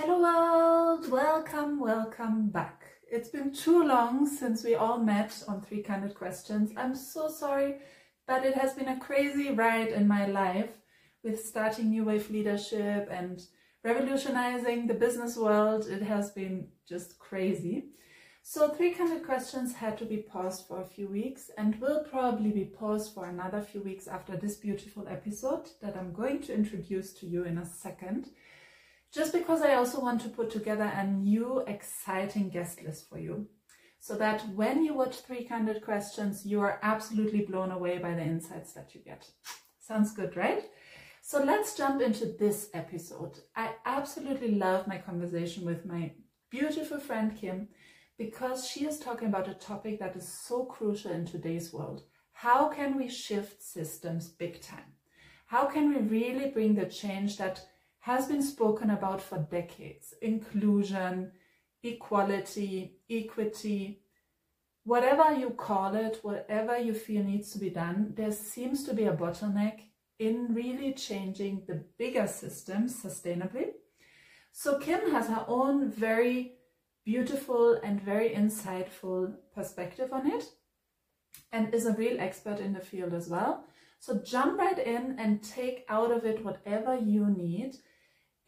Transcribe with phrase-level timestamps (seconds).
[0.00, 2.84] Hello world, welcome, welcome back.
[3.10, 6.70] It's been too long since we all met on Three Candid Questions.
[6.76, 7.78] I'm so sorry,
[8.24, 10.70] but it has been a crazy ride in my life
[11.24, 13.42] with starting New Wave Leadership and
[13.82, 15.88] revolutionizing the business world.
[15.88, 17.86] It has been just crazy.
[18.44, 22.52] So Three Candid Questions had to be paused for a few weeks and will probably
[22.52, 27.12] be paused for another few weeks after this beautiful episode that I'm going to introduce
[27.14, 28.30] to you in a second
[29.12, 33.48] just because I also want to put together a new exciting guest list for you.
[34.00, 38.22] So that when you watch Three Candid Questions, you are absolutely blown away by the
[38.22, 39.28] insights that you get.
[39.80, 40.62] Sounds good, right?
[41.20, 43.38] So let's jump into this episode.
[43.56, 46.12] I absolutely love my conversation with my
[46.50, 47.68] beautiful friend Kim
[48.18, 52.02] because she is talking about a topic that is so crucial in today's world.
[52.32, 54.94] How can we shift systems big time?
[55.46, 57.60] How can we really bring the change that
[58.08, 61.30] has been spoken about for decades inclusion,
[61.82, 64.00] equality, equity,
[64.84, 69.04] whatever you call it, whatever you feel needs to be done, there seems to be
[69.04, 69.80] a bottleneck
[70.18, 73.66] in really changing the bigger systems sustainably.
[74.52, 76.54] So, Kim has her own very
[77.04, 80.44] beautiful and very insightful perspective on it
[81.52, 83.64] and is a real expert in the field as well.
[84.00, 87.76] So, jump right in and take out of it whatever you need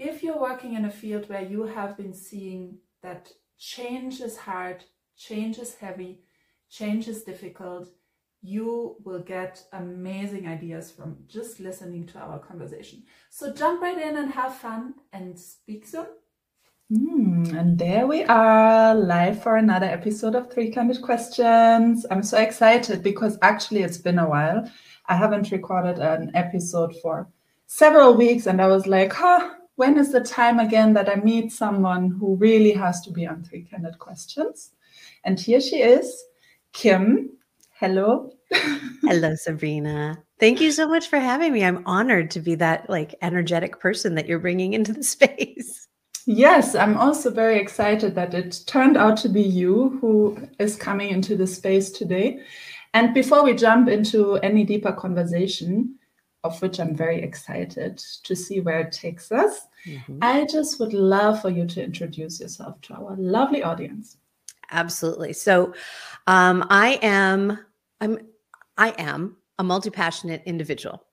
[0.01, 4.83] if you're working in a field where you have been seeing that change is hard,
[5.15, 6.23] change is heavy,
[6.71, 7.87] change is difficult,
[8.41, 13.03] you will get amazing ideas from just listening to our conversation.
[13.29, 16.07] So jump right in and have fun and speak soon.
[16.91, 22.07] Mm, and there we are, live for another episode of Three Candid Questions.
[22.11, 24.67] I'm so excited because actually it's been a while.
[25.07, 27.29] I haven't recorded an episode for
[27.67, 31.51] several weeks, and I was like, huh, when is the time again that I meet
[31.51, 34.73] someone who really has to be on Three Candid Questions?
[35.25, 36.23] And here she is,
[36.75, 37.31] Kim.
[37.71, 38.31] Hello.
[38.53, 40.23] Hello, Sabrina.
[40.39, 41.65] Thank you so much for having me.
[41.65, 45.89] I'm honored to be that like energetic person that you're bringing into the space.
[46.27, 51.09] Yes, I'm also very excited that it turned out to be you who is coming
[51.09, 52.43] into the space today.
[52.93, 55.99] And before we jump into any deeper conversation,
[56.43, 59.67] of which I'm very excited to see where it takes us.
[59.87, 60.19] Mm-hmm.
[60.23, 64.17] I just would love for you to introduce yourself to our lovely audience.
[64.71, 65.33] Absolutely.
[65.33, 65.75] So,
[66.27, 67.59] um, I am
[68.01, 68.19] I'm
[68.79, 71.05] I am a multi-passionate individual.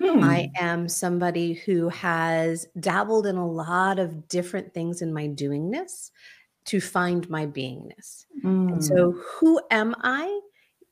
[0.00, 0.24] Hmm.
[0.24, 6.10] I am somebody who has dabbled in a lot of different things in my doingness
[6.64, 8.26] to find my beingness.
[8.44, 8.72] Mm.
[8.72, 9.18] And so, hmm.
[9.20, 10.40] who am I?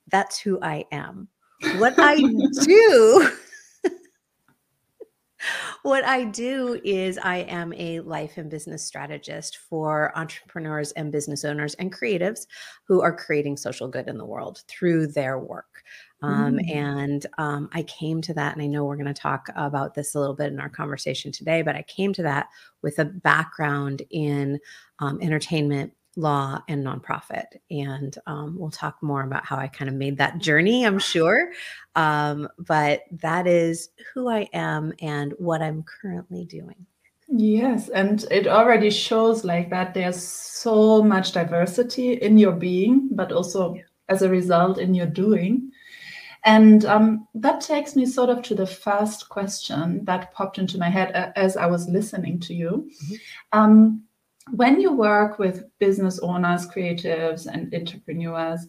[0.08, 1.28] That's who I am.
[1.78, 3.32] What I do
[5.82, 11.44] what I do is I am a life and business strategist for entrepreneurs and business
[11.44, 12.46] owners and creatives
[12.86, 15.82] who are creating social good in the world through their work.
[16.22, 16.76] Um, mm.
[16.76, 20.14] And um, I came to that, and I know we're going to talk about this
[20.14, 22.48] a little bit in our conversation today, but I came to that
[22.82, 24.58] with a background in
[24.98, 27.46] um, entertainment law and nonprofit.
[27.70, 31.52] And um, we'll talk more about how I kind of made that journey, I'm sure.
[31.94, 36.86] Um, but that is who I am and what I'm currently doing.
[37.32, 43.30] Yes, and it already shows like that there's so much diversity in your being, but
[43.30, 43.76] also
[44.08, 45.70] as a result in your doing.
[46.44, 50.88] And um, that takes me sort of to the first question that popped into my
[50.88, 52.90] head uh, as I was listening to you.
[53.04, 53.14] Mm-hmm.
[53.52, 54.02] Um,
[54.52, 58.66] when you work with business owners, creatives, and entrepreneurs,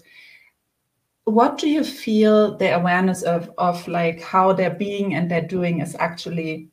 [1.25, 5.81] what do you feel the awareness of of like how their being and their doing
[5.81, 6.69] is actually,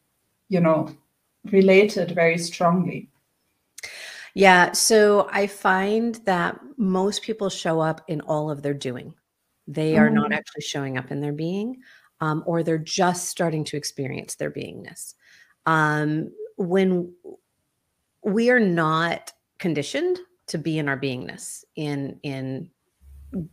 [0.48, 0.94] you know,
[1.50, 3.10] related very strongly?
[4.34, 9.14] Yeah, so I find that most people show up in all of their doing.
[9.66, 10.14] They are mm.
[10.14, 11.82] not actually showing up in their being,
[12.20, 15.14] um, or they're just starting to experience their beingness.
[15.66, 17.12] Um, when
[18.22, 20.18] we are not conditioned
[20.48, 22.70] to be in our beingness in in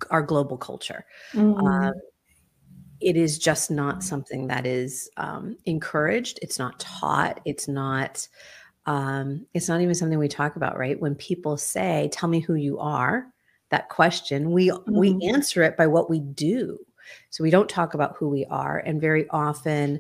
[0.09, 1.05] our global culture.
[1.33, 1.65] Mm-hmm.
[1.65, 1.91] Uh,
[3.01, 6.39] it is just not something that is um, encouraged.
[6.41, 7.39] It's not taught.
[7.45, 8.27] It's not.
[8.87, 10.99] Um, it's not even something we talk about, right?
[10.99, 13.27] When people say, "Tell me who you are,"
[13.69, 14.97] that question, we mm-hmm.
[14.97, 16.77] we answer it by what we do.
[17.29, 19.99] So we don't talk about who we are, and very often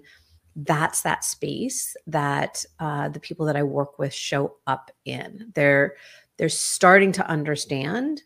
[0.55, 5.51] that's that space that uh, the people that I work with show up in.
[5.53, 5.95] They're
[6.37, 8.23] they're starting to understand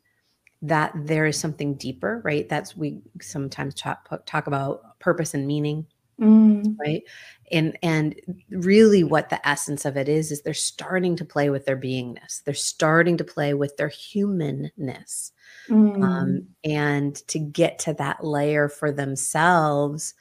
[0.61, 2.47] that there is something deeper, right?
[2.49, 5.85] That's we sometimes talk, talk about purpose and meaning.
[6.19, 6.75] mm.
[6.85, 7.03] right
[7.51, 11.65] and and really what the essence of it is is they're starting to play with
[11.65, 15.31] their beingness they're starting to play with their humanness
[15.69, 16.03] mm.
[16.03, 20.13] um, and to get to that layer for themselves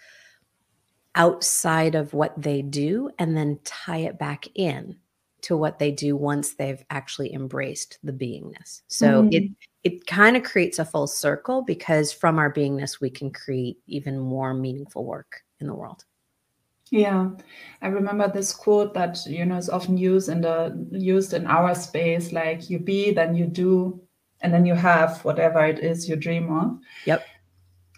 [1.18, 4.96] outside of what they do and then tie it back in
[5.42, 8.82] to what they do once they've actually embraced the beingness.
[8.86, 9.34] So mm.
[9.34, 9.50] it
[9.84, 14.18] it kind of creates a full circle because from our beingness we can create even
[14.18, 16.04] more meaningful work in the world.
[16.90, 17.30] Yeah,
[17.82, 21.74] I remember this quote that you know is often used in the used in our
[21.74, 24.00] space, like you be, then you do,
[24.40, 26.78] and then you have whatever it is you dream of.
[27.04, 27.24] Yep.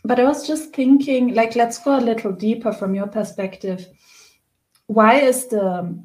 [0.04, 3.86] But I was just thinking, like, let's go a little deeper from your perspective.
[4.86, 6.02] Why is the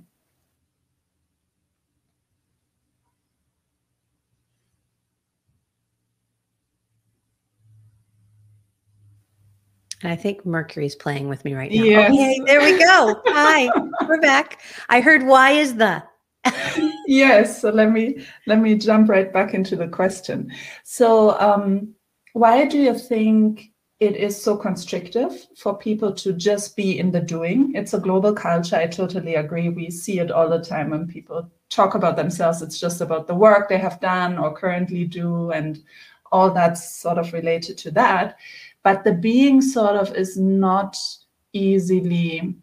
[10.03, 11.83] And I think Mercury's playing with me right now.
[11.83, 12.11] Yes.
[12.11, 13.21] Okay, there we go.
[13.27, 13.69] Hi,
[14.07, 14.61] we're back.
[14.89, 16.03] I heard why is the
[17.07, 20.51] yes so let me let me jump right back into the question
[20.83, 21.95] so um,
[22.33, 23.71] why do you think
[24.05, 27.73] it is so constrictive for people to just be in the doing.
[27.75, 28.77] It's a global culture.
[28.77, 29.69] I totally agree.
[29.69, 32.61] We see it all the time when people talk about themselves.
[32.61, 35.83] It's just about the work they have done or currently do and
[36.31, 38.37] all that's sort of related to that.
[38.83, 40.97] But the being sort of is not
[41.53, 42.55] easily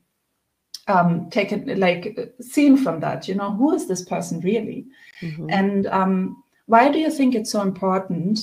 [0.89, 4.85] um, taken like seen from that you know who is this person really?
[5.21, 5.47] Mm-hmm.
[5.51, 8.41] and um, why do you think it's so important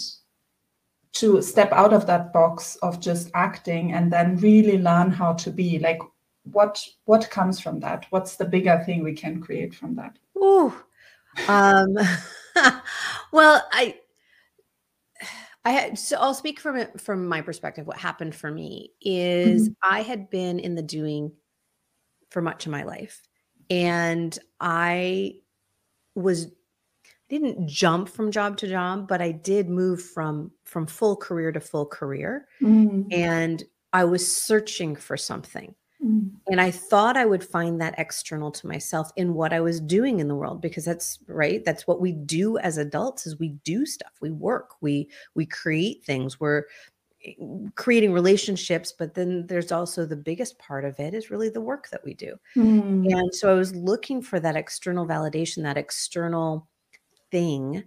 [1.14, 5.52] to step out of that box of just acting and then really learn how to
[5.52, 6.00] be like
[6.44, 10.74] what what comes from that what's the bigger thing we can create from that Ooh.
[11.48, 11.96] um
[13.32, 13.96] well i
[15.66, 17.86] I had so I'll speak from it from my perspective.
[17.86, 19.94] What happened for me is mm-hmm.
[19.94, 21.34] I had been in the doing
[22.30, 23.28] for much of my life,
[23.70, 25.36] and I
[26.16, 26.48] was
[27.30, 31.60] didn't jump from job to job, but I did move from from full career to
[31.60, 33.04] full career, mm-hmm.
[33.12, 35.76] and I was searching for something.
[36.04, 36.32] Mm.
[36.50, 40.20] And I thought I would find that external to myself in what I was doing
[40.20, 41.64] in the world because that's right.
[41.66, 44.14] That's what we do as adults is we do stuff.
[44.22, 44.76] We work.
[44.82, 46.40] We we create things.
[46.40, 46.64] We're
[47.26, 47.34] eh,
[47.76, 51.90] creating relationships, but then there's also the biggest part of it is really the work
[51.90, 52.38] that we do.
[52.56, 53.12] Mm.
[53.12, 56.70] And so I was looking for that external validation, that external
[57.32, 57.84] thing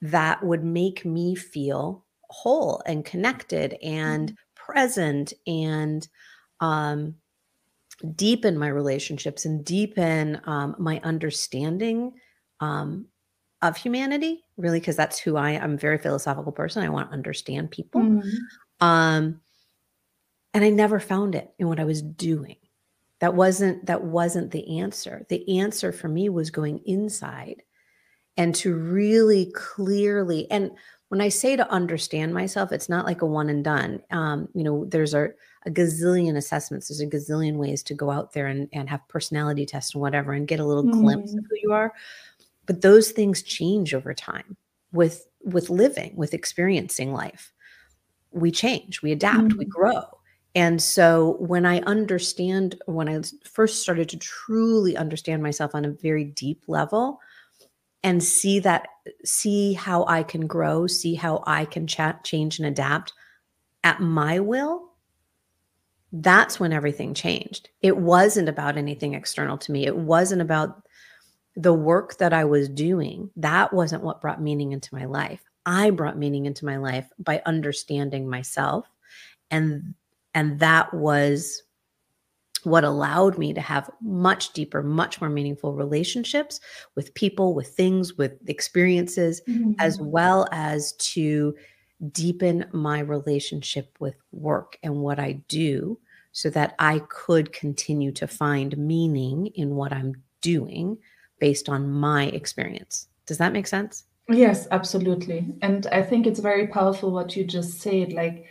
[0.00, 4.36] that would make me feel whole and connected and mm.
[4.54, 6.08] present and
[6.60, 7.14] um
[8.16, 12.12] deepen my relationships and deepen um, my understanding
[12.60, 13.06] um,
[13.60, 17.10] of humanity really because that's who i am I'm a very philosophical person i want
[17.10, 18.86] to understand people mm-hmm.
[18.86, 19.40] um,
[20.52, 22.56] and i never found it in what i was doing
[23.20, 27.62] that wasn't that wasn't the answer the answer for me was going inside
[28.36, 30.70] and to really clearly and
[31.08, 34.64] when i say to understand myself it's not like a one and done um, you
[34.64, 35.30] know there's a
[35.64, 36.88] a gazillion assessments.
[36.88, 40.32] There's a gazillion ways to go out there and, and have personality tests and whatever
[40.32, 40.92] and get a little mm.
[40.92, 41.46] glimpse of mm.
[41.48, 41.92] who you are.
[42.66, 44.56] But those things change over time
[44.92, 47.52] with with living, with experiencing life.
[48.30, 49.58] We change, we adapt, mm.
[49.58, 50.04] we grow.
[50.54, 55.90] And so when I understand, when I first started to truly understand myself on a
[55.90, 57.20] very deep level
[58.04, 58.88] and see that,
[59.24, 63.12] see how I can grow, see how I can chat, change and adapt
[63.84, 64.90] at my will,
[66.12, 67.70] that's when everything changed.
[67.80, 69.86] It wasn't about anything external to me.
[69.86, 70.82] It wasn't about
[71.56, 73.30] the work that I was doing.
[73.36, 75.42] That wasn't what brought meaning into my life.
[75.64, 78.86] I brought meaning into my life by understanding myself
[79.50, 79.94] and
[80.34, 81.62] and that was
[82.64, 86.60] what allowed me to have much deeper, much more meaningful relationships
[86.94, 89.72] with people, with things, with experiences, mm-hmm.
[89.78, 91.54] as well as to
[92.10, 95.98] deepen my relationship with work and what I do
[96.32, 100.98] so that I could continue to find meaning in what I'm doing
[101.38, 103.08] based on my experience.
[103.26, 104.04] Does that make sense?
[104.28, 105.46] Yes, absolutely.
[105.62, 108.12] And I think it's very powerful what you just said.
[108.12, 108.46] Like,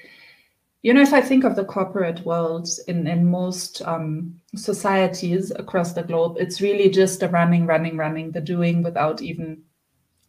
[0.84, 5.94] you know, if I think of the corporate world in, in most um, societies across
[5.94, 9.62] the globe, it's really just the running, running, running, the doing without even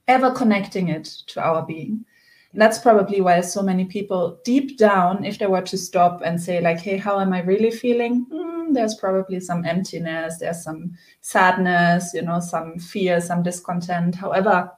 [0.09, 2.04] ever connecting it to our being.
[2.54, 6.61] That's probably why so many people deep down if they were to stop and say
[6.61, 8.26] like hey how am i really feeling?
[8.30, 10.92] Mm, there's probably some emptiness there's some
[11.23, 14.14] sadness you know some fear some discontent.
[14.14, 14.71] However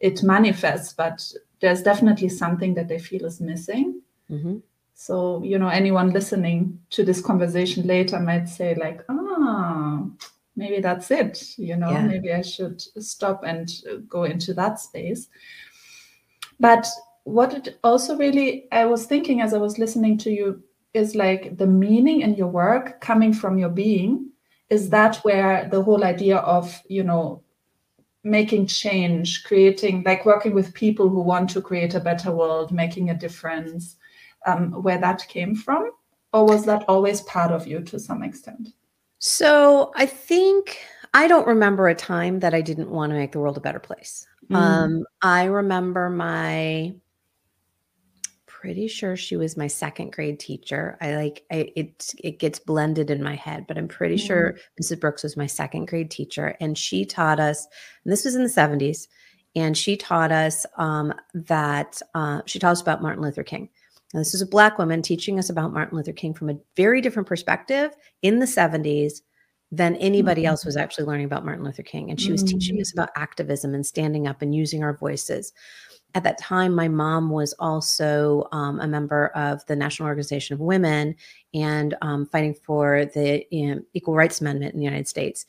[0.00, 1.24] it manifests but
[1.60, 4.00] there's definitely something that they feel is missing.
[4.28, 4.56] Mm-hmm.
[5.02, 10.04] So, you know, anyone listening to this conversation later might say, like, ah,
[10.54, 11.58] maybe that's it.
[11.58, 12.06] You know, yeah.
[12.06, 13.68] maybe I should stop and
[14.08, 15.26] go into that space.
[16.60, 16.86] But
[17.24, 20.62] what it also really, I was thinking as I was listening to you,
[20.94, 24.30] is like the meaning in your work coming from your being.
[24.70, 27.42] Is that where the whole idea of, you know,
[28.22, 33.10] making change, creating, like working with people who want to create a better world, making
[33.10, 33.96] a difference,
[34.46, 35.90] um, where that came from?
[36.32, 38.70] Or was that always part of you to some extent?
[39.18, 40.78] So I think
[41.14, 43.78] I don't remember a time that I didn't want to make the world a better
[43.78, 44.26] place.
[44.50, 44.56] Mm.
[44.56, 46.94] Um, I remember my
[48.46, 50.96] pretty sure she was my second grade teacher.
[51.00, 54.26] I like I, it it gets blended in my head, but I'm pretty mm.
[54.26, 55.00] sure Mrs.
[55.00, 57.66] Brooks was my second grade teacher and she taught us
[58.04, 59.08] and this was in the 70s
[59.54, 63.68] and she taught us um, that uh, she taught us about Martin Luther King.
[64.12, 67.00] Now, this is a Black woman teaching us about Martin Luther King from a very
[67.00, 69.22] different perspective in the 70s
[69.70, 70.84] than anybody else was mm-hmm.
[70.84, 72.10] actually learning about Martin Luther King.
[72.10, 72.58] And she was mm-hmm.
[72.58, 75.52] teaching us about activism and standing up and using our voices.
[76.14, 80.60] At that time, my mom was also um, a member of the National Organization of
[80.60, 81.14] Women
[81.54, 85.46] and um, fighting for the you know, Equal Rights Amendment in the United States.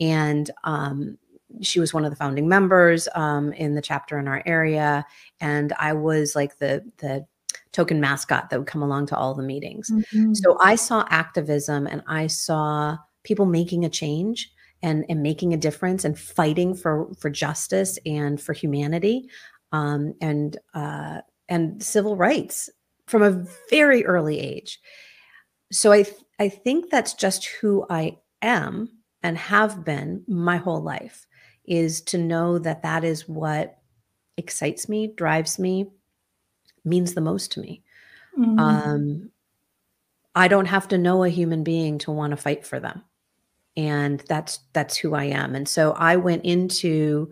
[0.00, 1.18] And um,
[1.60, 5.04] she was one of the founding members um, in the chapter in our area.
[5.40, 7.26] And I was like the the
[7.72, 9.90] token mascot that would come along to all the meetings.
[9.90, 10.34] Mm-hmm.
[10.34, 14.50] So I saw activism and I saw people making a change
[14.82, 19.28] and, and making a difference and fighting for, for justice and for humanity
[19.72, 22.70] um, and, uh, and civil rights
[23.06, 24.80] from a very early age.
[25.72, 28.88] So I, th- I think that's just who I am
[29.22, 31.26] and have been my whole life
[31.64, 33.78] is to know that that is what
[34.36, 35.90] excites me, drives me,
[36.86, 37.82] means the most to me.
[38.38, 38.58] Mm-hmm.
[38.58, 39.30] Um,
[40.34, 43.02] I don't have to know a human being to want to fight for them.
[43.76, 45.54] And that's that's who I am.
[45.54, 47.30] And so I went into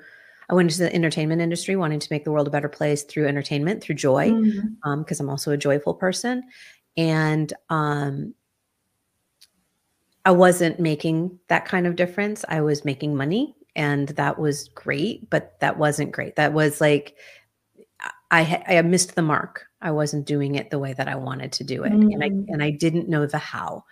[0.51, 3.29] I went into the entertainment industry wanting to make the world a better place through
[3.29, 4.91] entertainment, through joy, because mm-hmm.
[4.91, 6.45] um, I'm also a joyful person.
[6.97, 8.35] And um,
[10.25, 12.45] I wasn't making that kind of difference.
[12.49, 16.37] I was making money and that was great, but that wasn't great.
[16.37, 17.17] That was like
[18.35, 19.67] I I missed the mark.
[19.81, 22.13] I wasn't doing it the way that I wanted to do it, mm.
[22.13, 22.45] and I mm.
[22.49, 23.85] and I didn't know the how,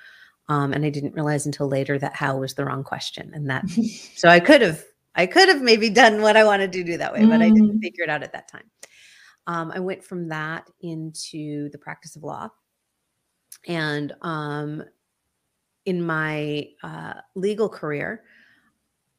[0.49, 3.69] um, and I didn't realize until later that how was the wrong question, and that
[4.17, 4.83] so I could have
[5.15, 7.29] I could have maybe done what I wanted to do that way, mm.
[7.29, 7.83] but I didn't mm.
[7.83, 8.69] figure it out at that time.
[9.47, 12.49] Um, I went from that into the practice of law,
[13.69, 14.83] and um,
[15.85, 18.25] in my uh, legal career,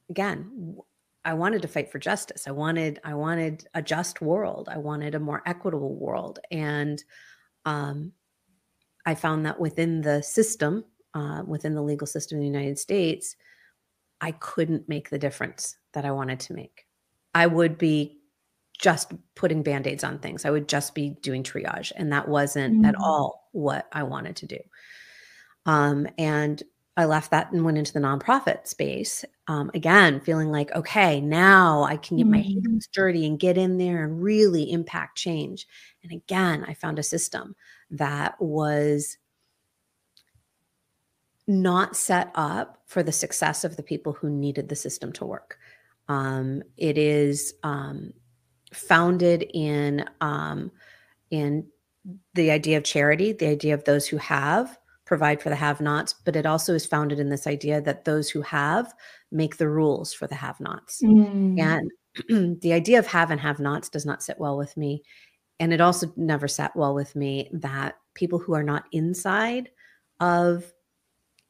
[0.09, 0.77] again,
[1.25, 2.47] I wanted to fight for justice.
[2.47, 4.69] I wanted I wanted a just world.
[4.69, 7.03] I wanted a more equitable world, and
[7.65, 8.11] um,
[9.05, 13.35] I found that within the system, uh, within the legal system in the United States,
[14.21, 16.85] I couldn't make the difference that I wanted to make.
[17.33, 18.19] I would be
[18.79, 20.45] just putting band-aids on things.
[20.45, 22.85] I would just be doing triage, and that wasn't mm-hmm.
[22.85, 24.59] at all what I wanted to do.
[25.65, 26.61] Um, and
[26.95, 29.25] I left that and went into the nonprofit space.
[29.47, 32.71] Um, again, feeling like, okay, now I can get my mm-hmm.
[32.71, 35.67] hands dirty and get in there and really impact change.
[36.03, 37.55] And again, I found a system
[37.89, 39.17] that was
[41.47, 45.57] not set up for the success of the people who needed the system to work.
[46.07, 48.13] Um, it is um,
[48.71, 50.71] founded in um,
[51.31, 51.67] in
[52.33, 54.77] the idea of charity, the idea of those who have,
[55.13, 58.31] provide for the have nots, but it also is founded in this idea that those
[58.31, 58.91] who have
[59.31, 61.03] make the rules for the have nots.
[61.03, 61.61] Mm.
[62.27, 65.03] And the idea of have and have nots does not sit well with me.
[65.59, 69.69] And it also never sat well with me that people who are not inside
[70.19, 70.73] of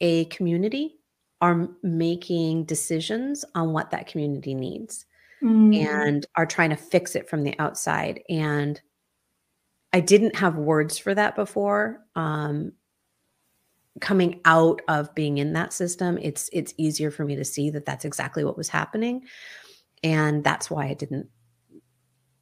[0.01, 0.99] a community
[1.39, 5.05] are making decisions on what that community needs
[5.41, 5.73] mm.
[5.73, 8.19] and are trying to fix it from the outside.
[8.29, 8.81] And
[9.93, 12.01] I didn't have words for that before.
[12.13, 12.73] Um,
[14.01, 17.85] coming out of being in that system it's it's easier for me to see that
[17.85, 19.23] that's exactly what was happening
[20.03, 21.27] and that's why i didn't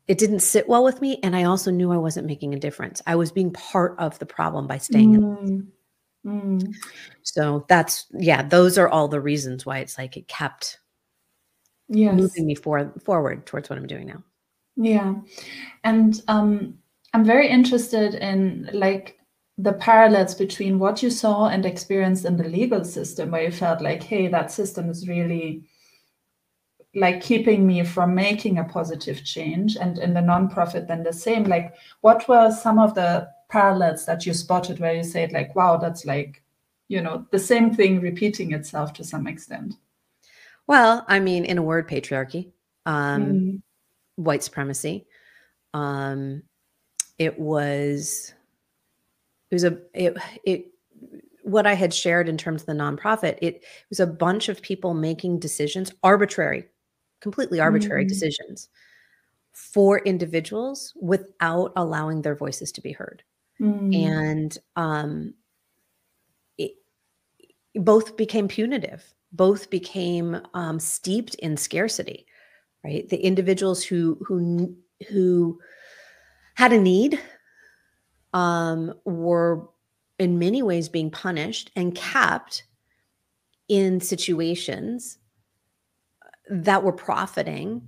[0.08, 3.02] it didn't sit well with me and i also knew i wasn't making a difference
[3.06, 5.48] i was being part of the problem by staying mm.
[5.48, 5.72] in
[6.26, 6.74] mm.
[7.24, 10.80] so that's yeah those are all the reasons why it's like it kept
[11.90, 12.16] yes.
[12.16, 14.24] moving me for, forward towards what i'm doing now
[14.78, 15.16] yeah
[15.84, 16.76] and um
[17.14, 19.18] i'm very interested in like
[19.62, 23.82] the parallels between what you saw and experienced in the legal system where you felt
[23.82, 25.64] like hey that system is really
[26.96, 31.44] like keeping me from making a positive change and in the nonprofit then the same.
[31.46, 35.78] Like what were some of the parallels that you spotted where you said like wow
[35.78, 36.42] that's like
[36.88, 39.76] you know the same thing repeating itself to some extent?
[40.68, 42.52] Well i mean in a word patriarchy
[42.86, 43.62] um Mm.
[44.16, 45.06] white supremacy.
[45.74, 46.44] Um
[47.18, 48.34] it was
[49.52, 50.66] it was a it it
[51.44, 54.94] what i had shared in terms of the nonprofit it was a bunch of people
[54.94, 56.68] making decisions arbitrary
[57.22, 58.10] completely arbitrary Mm.
[58.10, 58.70] decisions
[59.54, 63.24] for individuals without allowing their voices to be heard
[63.60, 63.96] Mm.
[63.96, 65.34] and um
[66.58, 66.72] it,
[67.76, 69.04] both became punitive
[69.34, 72.26] both became um, steeped in scarcity
[72.84, 74.76] right the individuals who who
[75.10, 75.60] who
[76.56, 77.20] had a need
[78.34, 79.68] um, were
[80.20, 82.64] in many ways being punished and kept
[83.68, 85.18] in situations
[86.50, 87.82] that were profiting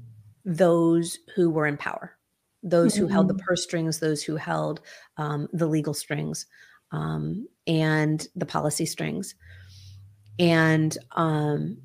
[0.46, 2.18] those who were in power
[2.66, 3.40] those who held the Mhm.
[3.40, 4.80] purse strings those who held
[5.18, 6.46] um, the legal strings
[6.92, 9.36] um, and the policy strings
[10.40, 11.78] and um,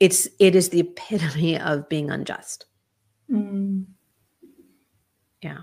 [0.00, 2.66] it's it is the epitome of being unjust
[3.30, 3.86] Mm.
[5.42, 5.62] yeah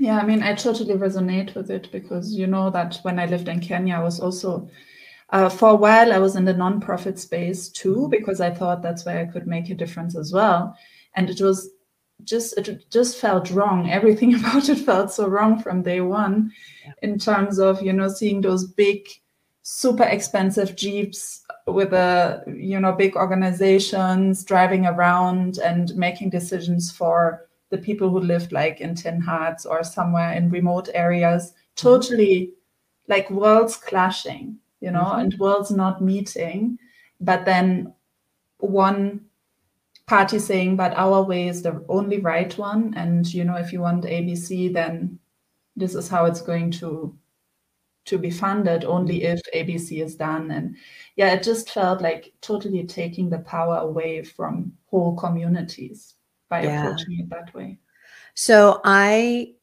[0.00, 3.48] Yeah, I mean, I totally resonate with it because you know that when I lived
[3.48, 4.66] in Kenya, I was also,
[5.28, 9.04] uh, for a while, I was in the nonprofit space too, because I thought that's
[9.04, 10.74] where I could make a difference as well.
[11.16, 11.68] And it was
[12.24, 13.90] just, it just felt wrong.
[13.98, 16.50] Everything about it felt so wrong from day one
[16.86, 16.92] Yeah.
[17.02, 19.06] in terms of, you know, seeing those big,
[19.60, 27.49] super expensive Jeeps with a, you know, big organizations driving around and making decisions for
[27.70, 32.52] the people who lived like in tin huts or somewhere in remote areas totally
[33.08, 35.20] like worlds clashing you know Mhm.
[35.20, 36.78] and worlds not meeting
[37.20, 37.92] but then
[38.58, 39.26] one
[40.06, 43.80] party saying but our way is the only right one and you know if you
[43.80, 45.18] want abc then
[45.76, 47.16] this is how it's going to
[48.04, 50.76] to be funded only if abc is done and
[51.16, 56.14] yeah it just felt like totally taking the power away from whole communities
[56.50, 56.84] by Yeah.
[56.84, 57.78] approaching it that way.
[58.34, 59.54] So i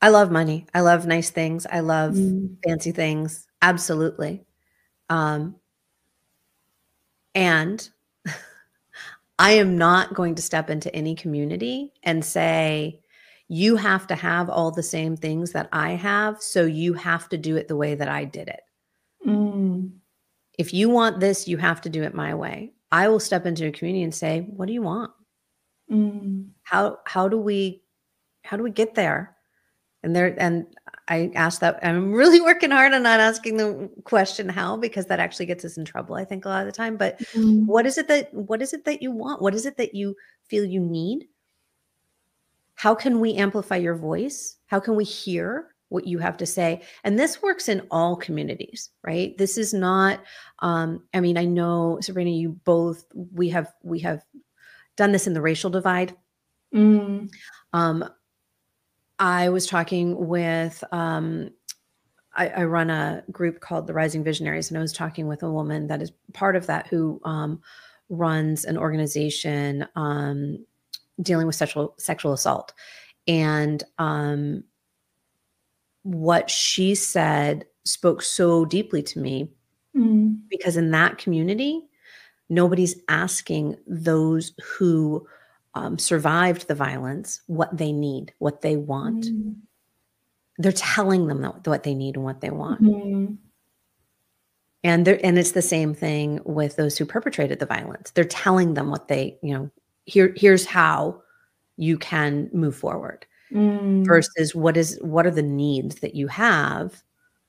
[0.00, 0.66] i love money.
[0.74, 1.66] I love nice things.
[1.70, 2.56] I love Mm.
[2.64, 3.46] fancy things.
[3.60, 4.44] Absolutely.
[5.10, 5.56] Um
[7.34, 7.90] and
[9.38, 13.00] i am not going to step into any community and say
[13.48, 17.36] you have to have all the same things that i have so you have to
[17.36, 18.60] do it the way that i did it.
[19.26, 19.90] Mm.
[20.58, 22.72] if you want this you have to do it my way.
[22.92, 25.10] I will step into a community and say what do you want
[25.90, 26.48] Mm.
[26.62, 27.82] how how do we
[28.44, 29.36] how do we get there?
[30.02, 30.66] And there and
[31.08, 35.18] i asked that i'm really working hard on not asking the question how because that
[35.18, 37.64] actually gets us in trouble i think a lot of the time but Mm.
[37.66, 39.40] what is it that what is it that you want?
[39.40, 40.14] What is it that you
[40.48, 41.26] feel you need?
[42.74, 44.56] How can we amplify your voice?
[44.66, 46.82] How can we hear what you have to say?
[47.04, 49.36] And this works in all communities right?
[49.38, 50.20] This is not
[50.60, 54.22] um i mean i know sabrina you both we have we have
[54.96, 56.16] done this in the racial divide
[56.74, 57.30] Mm.
[57.72, 58.04] um,
[59.20, 61.50] I was talking with, um,
[62.34, 65.50] I, I run a group called the Rising Visionaries, and I was talking with a
[65.52, 67.62] woman that is part of that who um,
[68.08, 70.66] runs an organization um,
[71.22, 72.72] dealing with sexual sexual assault.
[73.28, 74.64] And um,
[76.02, 79.48] what she said spoke so deeply to me
[79.96, 80.40] Mm.
[80.48, 81.86] because in that community,
[82.48, 85.26] nobody's asking those who
[85.74, 89.24] um, survived the violence what they need, what they want.
[89.26, 89.56] Mm.
[90.58, 92.82] They're telling them what they need and what they want.
[92.82, 93.36] Mm.
[94.84, 98.10] And they're, and it's the same thing with those who perpetrated the violence.
[98.10, 99.70] They're telling them what they, you know,
[100.04, 101.22] here here's how
[101.76, 104.04] you can move forward Mm.
[104.04, 107.02] versus what is what are the needs that you have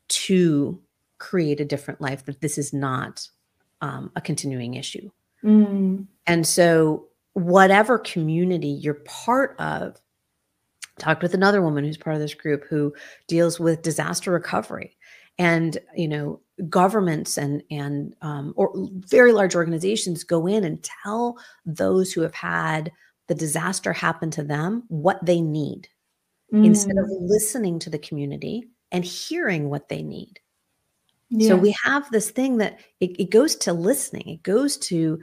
[0.08, 0.80] to
[1.18, 3.28] create a different life that this is not
[3.82, 5.10] um, a continuing issue.
[5.44, 6.08] Mm.
[6.28, 9.98] And so, whatever community you're part of,
[10.98, 12.94] talked with another woman who's part of this group who
[13.28, 14.98] deals with disaster recovery,
[15.38, 18.72] and you know, governments and and um, or
[19.08, 22.92] very large organizations go in and tell those who have had
[23.28, 25.88] the disaster happen to them what they need
[26.52, 27.28] instead of Mm.
[27.28, 30.40] listening to the community and hearing what they need.
[31.30, 31.50] Yes.
[31.50, 35.20] So we have this thing that it, it goes to listening, it goes to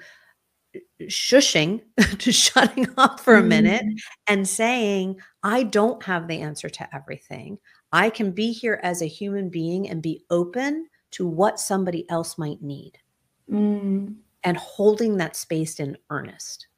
[1.02, 1.82] shushing,
[2.18, 3.98] to shutting up for a minute Mm.
[4.26, 7.58] and saying, I don't have the answer to everything.
[7.92, 12.38] I can be here as a human being and be open to what somebody else
[12.38, 12.98] might need
[13.50, 14.16] Mm.
[14.44, 16.68] and holding that space in earnest.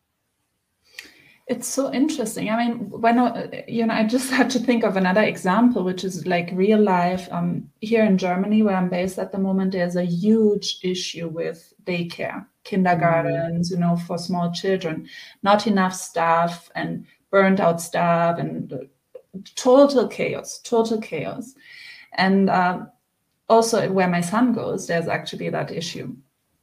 [1.46, 2.48] It's so interesting.
[2.48, 6.02] I mean, when I, you know, I just had to think of another example, which
[6.02, 7.28] is like real life.
[7.30, 11.72] Um, here in Germany, where I'm based at the moment, there's a huge issue with
[11.84, 15.06] daycare, kindergartens, you know, for small children.
[15.42, 18.88] Not enough staff and burned out staff and
[19.54, 21.54] total chaos, total chaos.
[22.14, 22.90] And um,
[23.50, 26.16] also, where my son goes, there's actually that issue.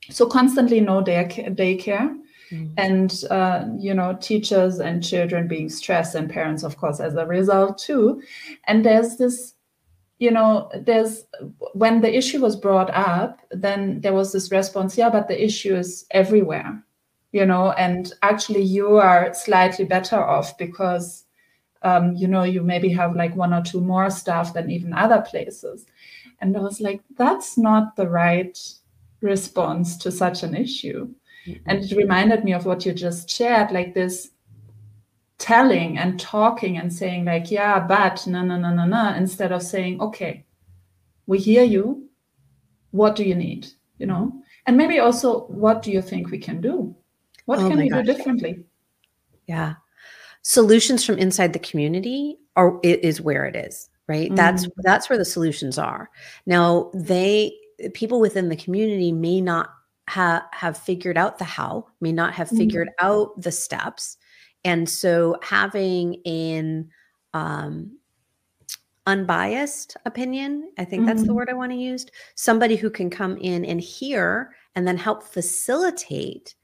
[0.10, 2.18] So constantly no day daycare
[2.52, 2.72] mm.
[2.78, 7.26] and uh, you know teachers and children being stressed and parents of course as a
[7.26, 8.22] result too.
[8.68, 9.56] And there's this
[10.22, 11.26] you know there's
[11.74, 15.76] when the issue was brought up then there was this response yeah but the issue
[15.76, 16.82] is everywhere
[17.32, 21.26] you know and actually you are slightly better off because
[21.82, 25.22] um, you know you maybe have like one or two more staff than even other
[25.22, 25.88] places.
[26.40, 28.58] And i was like that's not the right
[29.22, 31.10] response to such an issue
[31.48, 31.70] Mm-hmm.
[31.70, 34.32] And it reminded me of what you just shared, like this
[35.38, 39.64] telling and talking and saying, like, yeah, but no, no, no, no, no, instead of
[39.64, 40.46] saying, okay,
[41.26, 42.08] we hear you.
[42.92, 43.68] What do you need?
[43.98, 44.34] You know?
[44.68, 46.96] And maybe also, what do you think we can do?
[47.46, 48.06] What oh can we gosh.
[48.06, 48.64] do differently?
[49.48, 49.76] Yeah.
[50.44, 54.28] Solutions from inside the community are is where it is, right?
[54.28, 54.36] Mm-hmm.
[54.36, 56.10] That's that's where the solutions are.
[56.46, 57.54] Now, they
[57.94, 59.74] people within the community may not
[60.12, 62.58] ha- have figured out the how, may not have mm-hmm.
[62.58, 63.08] figured mm-hmm.
[63.08, 64.18] out the steps.
[64.66, 66.90] And so having an
[67.34, 67.98] um,
[69.08, 71.08] unbiased opinion, I think mm-hmm.
[71.08, 71.36] that's the mm-hmm.
[71.38, 75.24] word I want to use, somebody who can come in and hear and then help
[75.24, 76.56] facilitate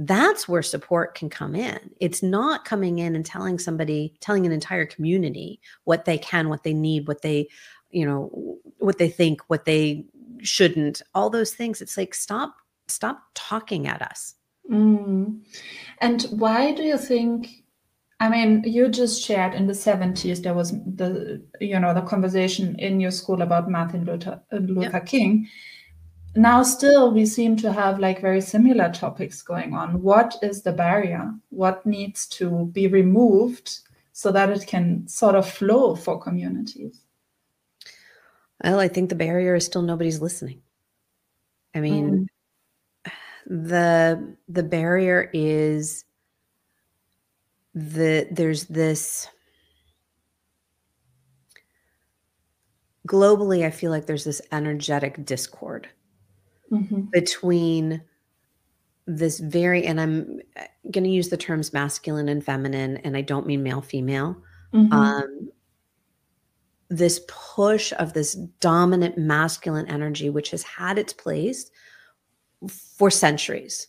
[0.00, 1.90] that's where support can come in.
[1.98, 6.62] It's not coming in and telling somebody, telling an entire community what they can, what
[6.62, 7.48] they need, what they,
[7.90, 10.04] you know, what they think, what they
[10.40, 11.82] shouldn't, all those things.
[11.82, 12.54] It's like, stop
[12.90, 14.34] stop talking at us.
[14.70, 15.40] Mm.
[16.00, 17.48] And why do you think?
[18.20, 22.76] I mean, you just shared in the 70s there was the you know the conversation
[22.78, 25.06] in your school about Martin Luther, uh, Luther yep.
[25.06, 25.48] King.
[26.36, 30.02] Now, still, we seem to have like very similar topics going on.
[30.02, 31.32] What is the barrier?
[31.48, 33.78] What needs to be removed
[34.12, 37.00] so that it can sort of flow for communities?
[38.62, 40.62] Well, I think the barrier is still nobody's listening.
[41.74, 42.26] I mean, mm
[43.48, 46.04] the the barrier is
[47.74, 49.26] the there's this
[53.06, 55.88] globally i feel like there's this energetic discord
[56.70, 57.02] mm-hmm.
[57.10, 58.02] between
[59.06, 60.40] this very and i'm
[60.90, 64.36] going to use the terms masculine and feminine and i don't mean male female
[64.74, 64.92] mm-hmm.
[64.92, 65.48] um,
[66.90, 71.70] this push of this dominant masculine energy which has had its place
[72.66, 73.88] for centuries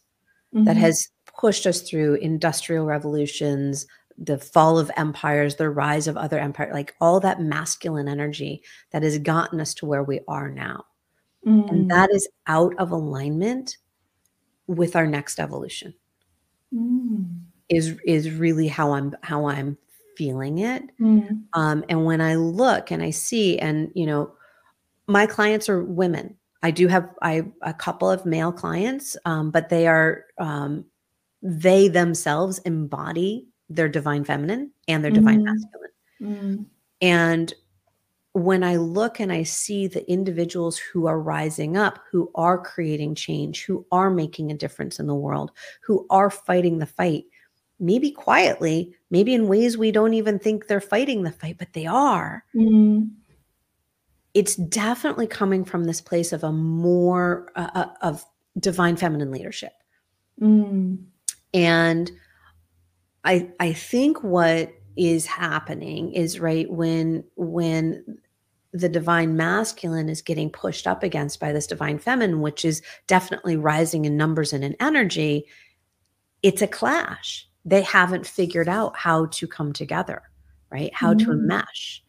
[0.53, 0.65] mm-hmm.
[0.65, 6.37] that has pushed us through industrial revolutions, the fall of empires, the rise of other
[6.37, 10.85] empires, like all that masculine energy that has gotten us to where we are now.
[11.47, 11.69] Mm-hmm.
[11.69, 13.77] And that is out of alignment
[14.67, 15.93] with our next evolution.
[16.73, 17.23] Mm-hmm.
[17.69, 19.77] Is is really how I'm how I'm
[20.17, 20.83] feeling it.
[20.99, 21.35] Mm-hmm.
[21.53, 24.33] Um, and when I look and I see, and you know,
[25.07, 29.69] my clients are women I do have I a couple of male clients, um, but
[29.69, 30.85] they are um,
[31.41, 35.43] they themselves embody their divine feminine and their divine mm.
[35.43, 35.91] masculine.
[36.21, 36.65] Mm.
[37.01, 37.53] And
[38.33, 43.15] when I look and I see the individuals who are rising up, who are creating
[43.15, 47.25] change, who are making a difference in the world, who are fighting the fight,
[47.79, 51.85] maybe quietly, maybe in ways we don't even think they're fighting the fight, but they
[51.85, 52.43] are.
[52.53, 53.09] Mm
[54.33, 58.25] it's definitely coming from this place of a more uh, uh, of
[58.59, 59.73] divine feminine leadership
[60.41, 60.97] mm.
[61.53, 62.11] and
[63.23, 68.03] i i think what is happening is right when when
[68.71, 73.55] the divine masculine is getting pushed up against by this divine feminine which is definitely
[73.55, 75.45] rising in numbers and in energy
[76.43, 80.23] it's a clash they haven't figured out how to come together
[80.69, 81.23] right how mm.
[81.23, 82.03] to mesh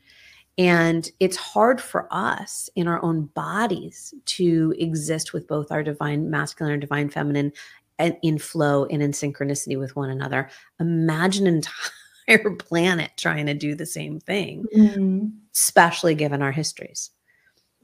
[0.59, 6.31] and it's hard for us in our own bodies to exist with both our divine
[6.31, 7.53] masculine and divine feminine
[7.99, 10.49] and in flow and in synchronicity with one another.
[10.79, 11.63] Imagine an
[12.29, 15.27] entire planet trying to do the same thing, mm-hmm.
[15.55, 17.11] especially given our histories.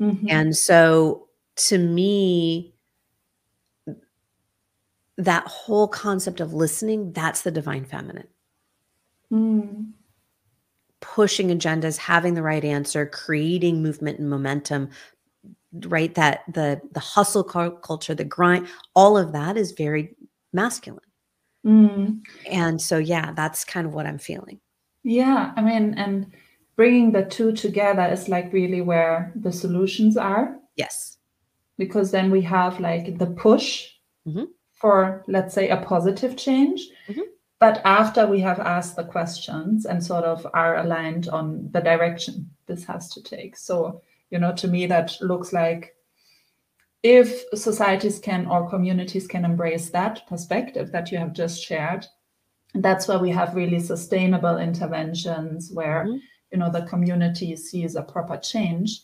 [0.01, 0.27] Mm-hmm.
[0.29, 2.75] And so to me,
[5.17, 8.29] that whole concept of listening, that's the divine feminine.
[9.33, 9.93] Mm
[11.01, 14.91] pushing agendas, having the right answer, creating movement and momentum,
[15.85, 16.15] right?
[16.15, 20.17] That the the hustle culture, the grind, all of that is very
[20.53, 21.01] masculine.
[21.65, 22.21] Mm.
[22.51, 24.61] And so, yeah, that's kind of what I'm feeling.
[25.03, 26.33] Yeah, I mean, and
[26.77, 30.57] bringing the two together is like really where the solutions are.
[30.77, 31.19] Yes.
[31.79, 33.89] Because then we have like the push
[34.27, 34.47] Mhm.
[34.73, 36.89] for, let's say, a positive change.
[37.09, 37.23] Mhm.
[37.59, 42.51] But after we have asked the questions and sort of are aligned on the direction
[42.67, 43.57] this has to take.
[43.57, 45.95] So, you know, to me, that looks like
[47.03, 52.07] if societies can or communities can embrace that perspective that you have just shared,
[52.75, 56.21] that's where we have really sustainable interventions where Mhm.
[56.53, 59.03] you know the community sees a proper change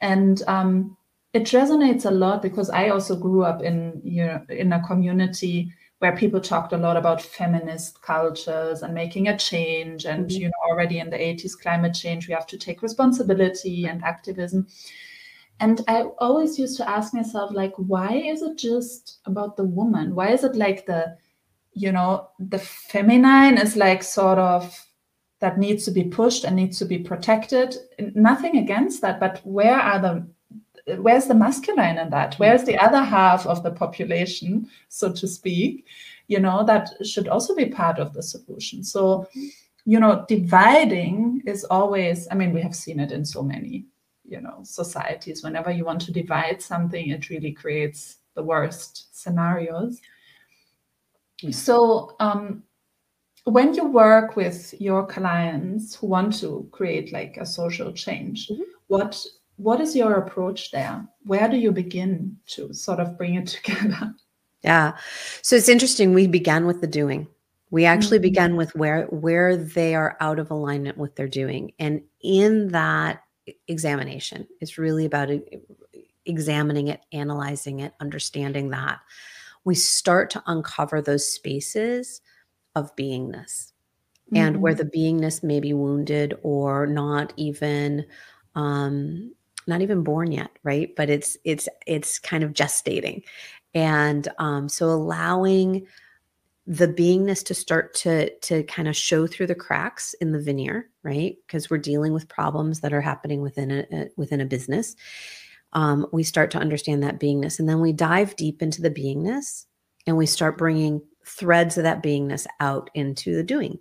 [0.00, 0.96] and um,
[1.32, 5.72] it resonates a lot because i also grew up in you know in a community
[5.98, 10.40] where people talked a lot about feminist cultures and making a change and Mhm.
[10.40, 14.66] you know already in the 80s climate change we have to take responsibility and activism.
[15.58, 20.14] And i always used to ask myself like why is it just about the woman?
[20.14, 21.16] Why is it like the
[21.72, 24.86] you know the feminine is like sort of
[25.40, 27.76] that needs to be pushed and needs to be protected?
[28.14, 30.26] Nothing against that but where are the
[30.98, 32.34] where's the masculine in that?
[32.36, 35.86] Where's the other half of the population so to speak
[36.28, 38.82] you know that should also be part of the solution?
[38.84, 39.26] So
[39.84, 43.86] you know dividing is always i mean we have seen it in so many
[44.28, 45.44] you know societies.
[45.44, 50.00] Whenever you want to divide something it really creates the worst scenarios.
[51.50, 52.62] So um,
[53.44, 58.64] when you work with your clients who want to create like a social change Mhm.
[58.88, 59.24] what
[59.56, 64.14] what is your approach there where do you begin to sort of bring it together
[64.62, 64.96] Yeah.
[65.42, 66.14] So it's interesting.
[66.14, 67.28] We began with the doing.
[67.70, 68.22] We actually Mhm.
[68.22, 71.72] began with where where they are out of alignment with their doing.
[71.78, 73.22] And in that
[73.68, 75.30] examination, it's really about
[76.24, 78.98] examining it, analyzing it, understanding that.
[79.64, 82.20] We start to uncover those spaces
[82.76, 83.72] of beingness
[84.34, 84.78] and where Mhm.
[84.78, 88.06] the beingness may be wounded or not even
[88.56, 89.34] um
[89.66, 90.94] not even born yet right?
[90.96, 93.22] But it's it's it's kind of gestating.
[93.74, 95.86] And um so allowing
[96.68, 100.90] the beingness to start to to kind of show through the cracks in the veneer
[101.02, 101.36] right?
[101.46, 104.96] Because we're dealing with problems that are happening within a, a within a business.
[105.72, 109.66] Um, we start to understand that beingness and then we dive deep into the beingness
[110.06, 113.78] and we start bringing threads of that beingness out into the doing.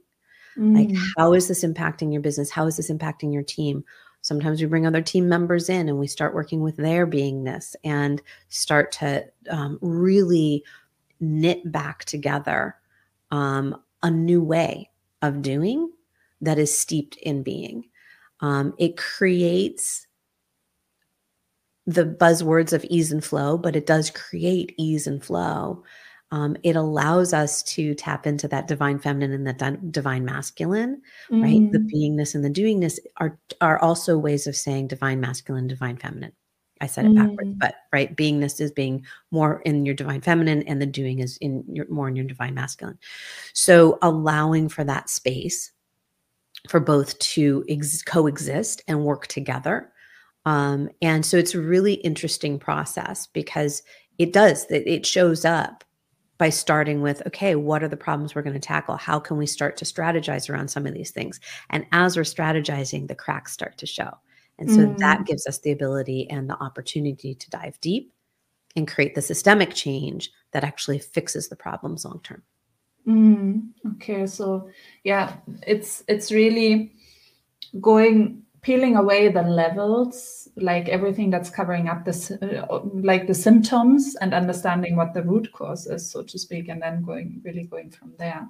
[0.58, 0.98] Like Mm.
[1.18, 2.50] how is this impacting your business?
[2.50, 3.84] How is this impacting your team
[4.26, 8.24] sometimes we bring other team members in and we start working with their beingness and
[8.50, 10.64] start to um, really
[11.20, 12.76] knit back together
[13.30, 14.90] um, a new way
[15.22, 15.92] of doing
[16.42, 17.86] that is steeped in being.
[18.40, 20.08] Um, it creates
[21.86, 25.84] the buzzwords of ease and flow but it does create ease and flow
[26.36, 31.02] um, it allows us to tap into that divine feminine and that di- divine masculine
[31.32, 31.90] right the Mm.
[31.94, 36.34] beingness and the doingness are are also ways of saying divine masculine divine feminine
[36.82, 37.60] i said it backwards Mm.
[37.60, 41.64] but right beingness is being more in your divine feminine and the doing is in
[41.68, 43.00] your more in your divine masculine
[43.54, 45.72] so allowing for that space
[46.70, 49.92] for both to ex- coexist and work together
[50.48, 53.82] um, and so it's a really interesting process because
[54.18, 55.84] it does it, it shows up
[56.38, 58.98] by starting with okay what are the problems we're going to tackle?
[58.98, 61.40] How can we start to strategize around some of these things?
[61.70, 64.12] And as we're strategizing the cracks start to show.
[64.58, 65.26] And so that Mm.
[65.26, 68.14] gives us the ability and the opportunity to dive deep
[68.76, 72.44] and create the systemic change that actually fixes the problems long term.
[73.08, 74.70] Mm, okay, so
[75.04, 76.94] yeah, it's it's really
[77.82, 82.80] going peeling away the levels, like everything that's covering up this, uh,
[83.12, 87.04] like the symptoms, and understanding what the root cause is, so to speak, and then
[87.06, 88.48] going really going from there.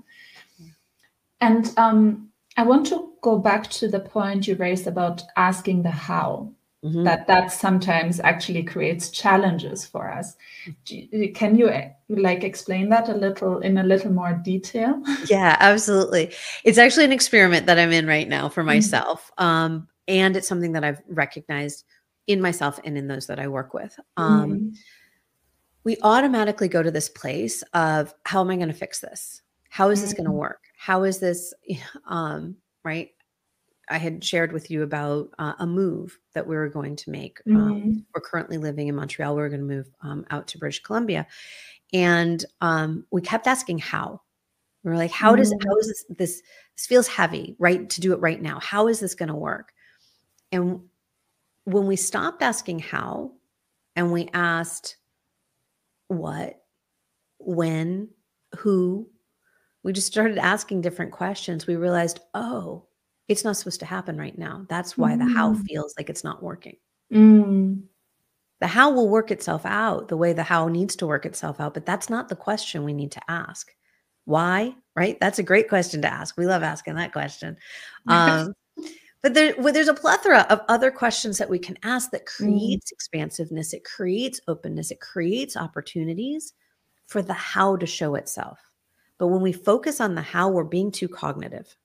[1.41, 5.91] And um, I want to go back to the point you raised about asking the
[5.91, 6.51] how.
[6.83, 7.03] Mhm.
[7.03, 10.35] That that sometimes actually creates challenges for us.
[10.85, 15.01] Do Can you uh, like explain that a little in a little more detail?
[15.29, 16.31] yeah absolutely
[16.63, 18.67] it's actually an experiment that i'm in right now for Mm.
[18.75, 21.85] myself um, and it's something that i've recognized
[22.27, 24.75] in myself and in those that i work with um, Mm.
[25.83, 29.89] we automatically go to this place of how am i going to fix this how
[29.89, 30.35] is this going to Mm.
[30.39, 31.53] work how is this
[32.07, 33.09] um, right
[33.89, 37.39] i had shared with you about uh, a move that we were going to make
[37.47, 38.03] um, Mm.
[38.13, 41.27] we're currently living in montreal we are going to move um, out to british columbia
[41.93, 44.21] and um, we kept asking how
[44.83, 45.63] we were like how does Mm.
[45.67, 46.41] how is this this
[46.75, 49.71] this feels heavy right to do it right now how is this going to work
[50.55, 50.81] and
[51.65, 53.31] when we stopped asking how
[53.95, 54.97] and we asked
[56.07, 56.61] what
[57.39, 58.09] when
[58.57, 59.09] who
[59.83, 61.67] we just started asking different questions.
[61.67, 62.87] We realized, oh,
[63.27, 64.65] it's not supposed to happen right now.
[64.67, 65.63] That's why the how Mm.
[65.67, 66.77] feels like it's not working.
[67.13, 67.83] Mm.
[68.61, 71.75] The how will work itself out the way the how needs to work itself out,
[71.75, 73.71] but that's not the question we need to ask.
[74.25, 74.75] Why?
[74.95, 75.19] Right?
[75.19, 76.35] That's a great question to ask.
[76.35, 77.57] We love asking that question.
[78.07, 78.53] Um,
[79.25, 82.91] but there, well, there's a plethora of other questions that we can ask that creates
[82.91, 86.53] expansiveness, it creates openness, it creates opportunities
[87.07, 88.59] for the how to show itself.
[89.17, 91.75] But when we focus on the how, we're being too cognitive.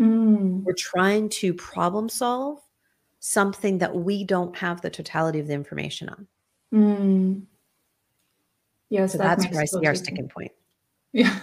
[0.00, 0.62] Mm.
[0.62, 2.60] We're trying to problem solve
[3.20, 6.26] something that we don't have the totality of the information on.
[6.74, 7.42] Mm.
[8.88, 10.52] Yes, So that that's where I see our sticking point.
[11.12, 11.40] Yeah.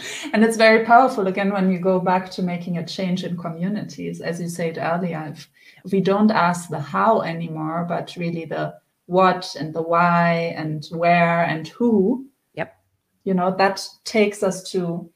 [0.32, 4.20] and it's very powerful again when you go back to making a change in communities.
[4.20, 5.48] As you said earlier, if,
[5.84, 8.74] if we don't ask the how anymore, but really the
[9.06, 12.76] what and the why and where and who, Yep.
[13.24, 15.10] you know, that takes us to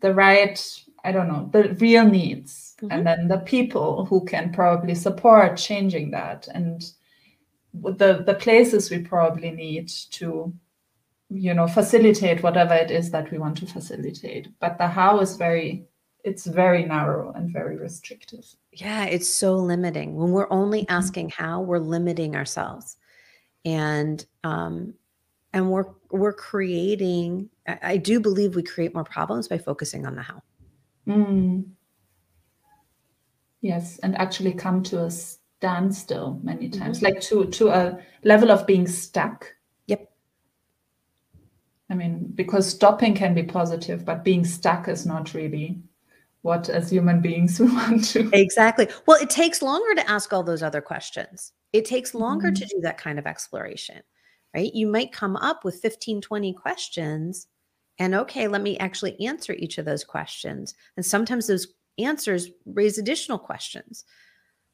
[0.00, 0.58] the right,
[1.04, 2.76] I don't know, the real needs.
[2.82, 2.88] Mhm.
[2.90, 6.82] And then the people who can probably support changing that and
[7.74, 10.52] the the places we probably need to
[11.30, 15.36] you know facilitate whatever it is that we want to facilitate but the how is
[15.36, 15.84] very
[16.24, 20.16] it's very narrow and very restrictive Yeah, it's so limiting.
[20.16, 20.86] When we're only Mhm.
[20.98, 22.96] asking how, we're limiting ourselves.
[23.64, 24.94] And um
[25.52, 30.14] and we're we're creating I, I do believe we create more problems by focusing on
[30.16, 30.42] the how.
[31.06, 31.64] Mm.
[33.60, 38.66] yes and actually come to a standstill many times like to to a level of
[38.66, 39.54] being stuck.
[41.90, 45.80] I mean because stopping can be positive but being stuck is not really
[46.42, 48.86] what as human beings we want to Exactly.
[49.06, 51.52] Well, it takes longer to ask all those other questions.
[51.72, 52.68] It takes longer to Mhm.
[52.68, 54.00] do that kind of exploration,
[54.54, 54.72] right?
[54.72, 57.48] You might come up with 15, 20 questions
[57.98, 60.74] and okay, let me actually answer each of those questions.
[60.96, 61.66] And sometimes those
[61.98, 64.04] answers raise additional questions.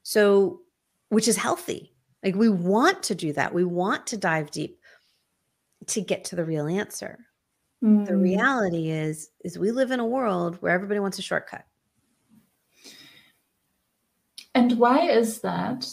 [0.02, 0.60] So,
[1.08, 1.94] which is healthy.
[2.22, 3.54] Like we want to do that.
[3.54, 4.78] We want to dive deep
[5.88, 7.18] to get to the real answer.
[7.80, 8.22] The Mm.
[8.22, 11.66] reality is is we live in a world where everybody wants a shortcut.
[14.54, 15.86] And why is that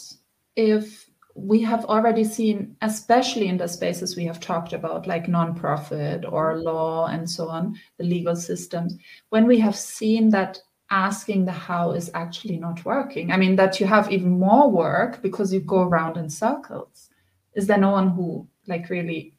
[0.56, 6.30] if we have already seen, especially in the spaces we have talked about, like nonprofit
[6.30, 8.96] or law and so on, the legal systems,
[9.30, 13.32] when we have seen that asking the how is actually not working?
[13.32, 17.08] I mean, that you have even more work because you go around in circles.
[17.54, 19.34] Is there no one who like really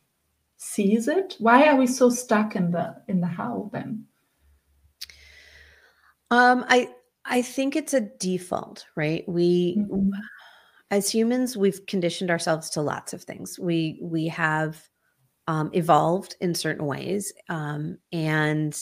[0.64, 1.36] sees it?
[1.40, 4.06] Why are we so stuck in the in the how then?
[6.32, 6.90] Um, I
[7.26, 9.28] I think it's a default, right?
[9.28, 10.12] We Mhm.
[10.90, 13.60] as humans, we've conditioned ourselves to lots of things.
[13.60, 14.82] We we have
[15.48, 18.74] um, evolved in certain ways, um, and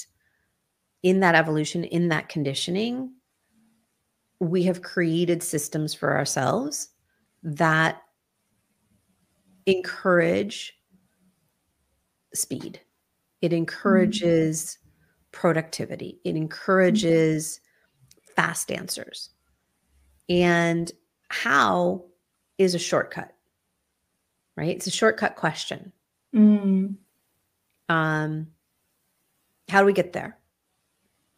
[1.02, 3.16] in that evolution, in that conditioning,
[4.40, 6.90] we have created systems for ourselves
[7.42, 8.04] that
[9.66, 10.81] encourage
[12.34, 12.80] speed.
[13.42, 14.78] It encourages
[15.32, 16.20] productivity.
[16.24, 17.60] It encourages
[18.36, 19.30] fast answers.
[20.30, 20.92] And
[21.30, 22.06] how
[22.58, 23.34] is a shortcut,
[24.56, 24.76] right?
[24.76, 25.92] It's a shortcut question.
[26.34, 26.96] Mm.
[27.90, 28.48] Um,
[29.70, 30.38] how do we get there?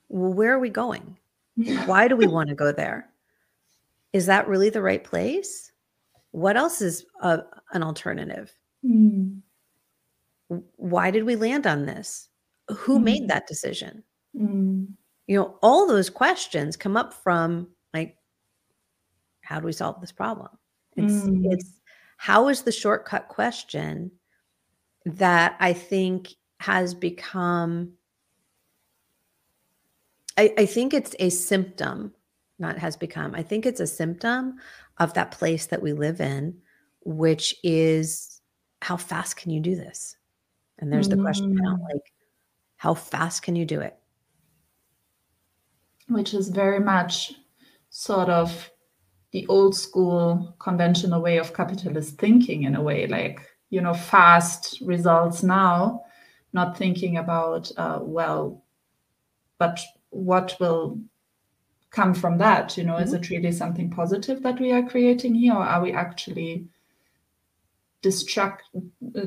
[0.10, 1.18] Well, where are we going?
[1.86, 3.10] Why do we want to go there?
[4.12, 5.72] Is that really the right place?
[6.32, 8.54] What else is a, an alternative?
[8.86, 9.42] Mm.
[10.76, 12.30] Why did we land on this?
[12.70, 13.28] Who made Mhm.
[13.28, 14.04] that decision?
[14.36, 14.88] Mm.
[15.28, 18.18] You know, all those questions come up from like,
[19.42, 20.50] how do we solve this problem?
[20.96, 21.52] It's Mm.
[21.52, 21.82] it's
[22.18, 24.12] how is the shortcut question
[25.06, 27.98] that I think has become
[30.38, 32.14] I, I think it's a symptom,
[32.58, 33.36] not has become.
[33.36, 34.60] I think it's a symptom
[34.98, 36.60] of that place that we live in,
[37.02, 38.42] which is
[38.82, 40.16] how fast can you do this?
[40.84, 41.84] And there's the question now, Mm.
[41.84, 42.12] like,
[42.76, 43.98] how fast can you do it?
[46.10, 47.32] which is very much
[47.90, 48.70] sort of
[49.32, 54.82] the old school conventional way of capitalist thinking in a way like you know fast
[54.82, 56.02] results now
[56.52, 58.66] not thinking about uh, well
[59.58, 59.80] but
[60.10, 61.00] what will
[61.90, 65.54] come from that you know is it really something positive that we are creating here
[65.54, 66.68] or are we actually
[68.04, 68.62] destruct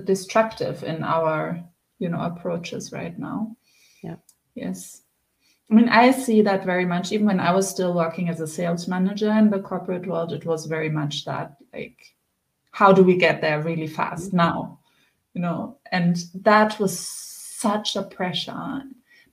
[0.04, 1.60] destructive in our
[1.98, 3.56] you know approaches right now
[4.02, 4.16] Yeah.
[4.54, 5.02] yes
[5.70, 7.10] I mean, I see that very much.
[7.10, 10.46] Even when I was still working as a sales manager in the corporate world, it
[10.46, 11.98] was very much that like,
[12.70, 14.36] how do we get there really fast mm-hmm.
[14.36, 14.78] now?
[15.34, 18.82] You know, and that was such a pressure.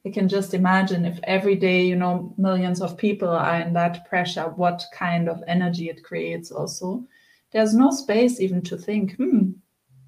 [0.05, 4.07] I can just imagine if every day, you know, millions of people are in that
[4.09, 7.05] pressure, what kind of energy it creates also.
[7.53, 9.51] There's no space even to think, hmm,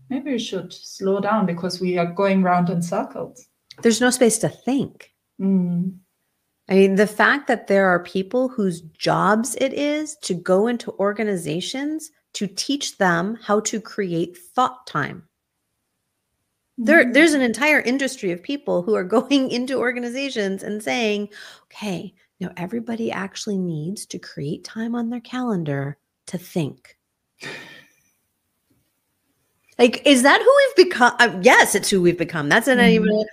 [0.10, 3.48] maybe we should slow down because we are going round in circles.
[3.82, 5.14] There's no space to think.
[5.40, 5.98] Mm.
[6.68, 10.92] I mean, the fact that there are people whose jobs it is to go into
[10.94, 15.24] organizations to teach them how to create thought time.
[16.78, 17.14] There, Mhm.
[17.14, 21.30] there's an entire industry of people who are going into organizations and saying,
[21.66, 26.95] okay, now everybody actually needs to create time on their calendar to think.
[29.78, 31.14] Like, is that who we've become?
[31.20, 32.48] Uh, yes, it's who we've become.
[32.48, 33.26] That's not even, Mhm.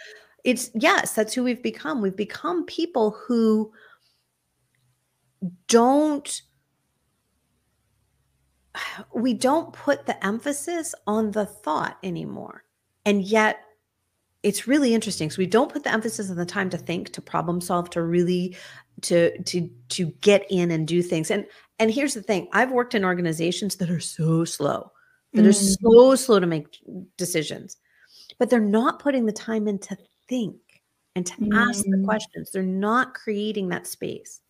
[0.44, 2.02] it's, yes, that's who we've become.
[2.02, 3.72] We've become people who
[5.68, 6.42] don't,
[9.14, 12.64] we don't put the emphasis on the thought anymore.
[13.04, 13.60] And yet,
[14.42, 15.30] it's really interesting.
[15.30, 18.02] So we don't put the emphasis on the time to think, to problem solve, to
[18.02, 18.56] really
[19.02, 21.30] to to to get in and do things.
[21.30, 21.46] And
[21.78, 24.90] and here's the thing: I've worked in organizations that are so slow,
[25.34, 25.76] that are Mm.
[25.82, 26.66] so slow to make
[27.16, 27.76] decisions,
[28.38, 29.96] but they're not putting the time in to
[30.28, 30.56] think
[31.14, 32.04] and to ask the Mm.
[32.04, 32.50] questions.
[32.50, 34.40] They're not creating that space.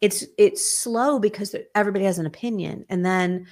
[0.00, 3.46] It's it's slow because everybody has an opinion, and then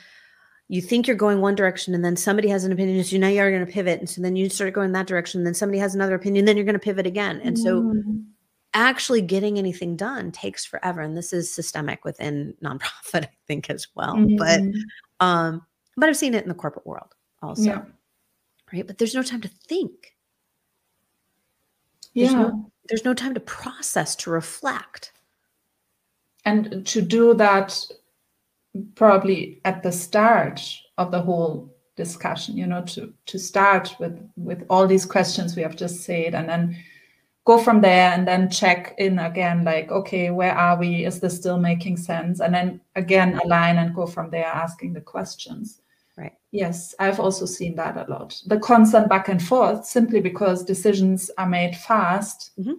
[0.72, 3.50] you think you're going one direction and then somebody has an opinion so now you're
[3.50, 5.96] going to pivot and so then you start going that direction and then somebody has
[5.96, 7.40] another opinion then you're going to pivot again.
[7.42, 8.24] And so Mm.
[8.72, 13.88] actually getting anything done takes forever and this is systemic within nonprofit i think as
[13.96, 14.14] well.
[14.38, 14.74] But Mm.
[15.18, 15.66] um
[15.96, 17.62] but i've seen it in the corporate world also.
[17.62, 17.82] Yeah,
[18.72, 18.86] right?
[18.86, 20.14] But there's no time to think.
[22.14, 22.26] Yeah.
[22.28, 25.12] there's no, there's no time to process to reflect.
[26.44, 27.76] And to do that
[28.94, 30.60] probably at the start
[30.98, 35.62] of the whole discussion you know to to start with with all these questions we
[35.62, 36.74] have just said and then
[37.44, 41.36] go from there and then check in again like okay where are we is this
[41.36, 45.82] still making sense and then again align and go from there asking the questions
[46.16, 46.32] Right.
[46.52, 51.30] yes i've also seen that a lot the constant back and forth simply because decisions
[51.38, 52.76] are made fast Mhm.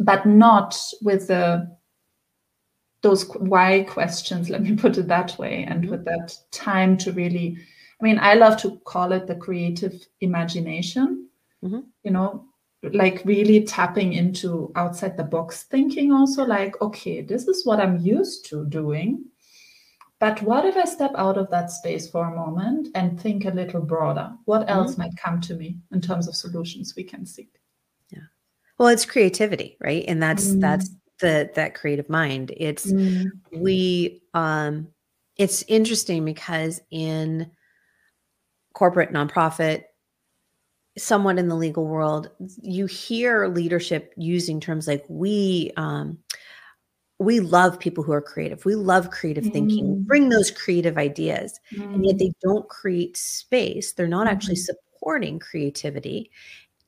[0.00, 1.76] but not with the
[3.02, 5.90] those why questions let me put it that way and Mhm.
[5.90, 7.56] with that time to really
[8.00, 11.26] i mean i love to call it the creative imagination
[11.62, 11.84] Mhm.
[12.04, 12.44] you know
[12.82, 17.98] like really tapping into outside the box thinking also like okay this is what i'm
[17.98, 19.24] used to doing
[20.18, 23.50] but what if i step out of that space for a moment and think a
[23.50, 27.52] little broader what else might come to me in terms of solutions we can seek
[28.10, 28.26] Yeah.
[28.78, 30.60] well it's creativity right and that's Mm.
[30.60, 30.90] that's
[31.20, 33.30] the that creative mind it's Mm.
[33.52, 34.88] we um
[35.36, 37.50] it's interesting because in
[38.74, 39.84] corporate nonprofit
[40.98, 42.30] somewhat in the legal world
[42.62, 46.18] you hear leadership using terms like we um
[47.18, 50.06] we love people who are creative we love creative thinking Mm.
[50.06, 51.58] bring those creative ideas
[51.94, 52.18] and yet Mm.
[52.18, 54.66] they don't create space they're not actually Mhm.
[54.66, 56.30] supporting creativity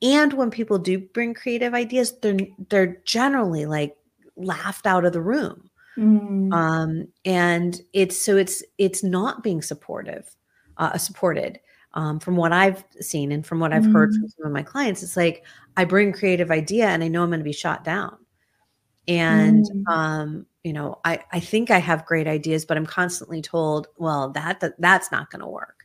[0.02, 2.36] and when people do bring creative ideas they're
[2.70, 3.96] they're generally like
[4.36, 5.68] laughed out of the room.
[5.98, 6.54] Mm.
[6.54, 10.34] um, and it's so it's it's not being supportive
[10.78, 11.60] uh, supported
[11.92, 15.02] um, from what i've seen and from what i've heard from some of my clients.
[15.02, 15.44] It's like
[15.76, 18.16] i bring a creative idea and i know i'm going to be shot down.
[19.08, 19.92] And Mm.
[19.92, 24.30] um, you know I, I think i have great ideas but i'm constantly told well
[24.30, 25.84] that, that that's not going to work.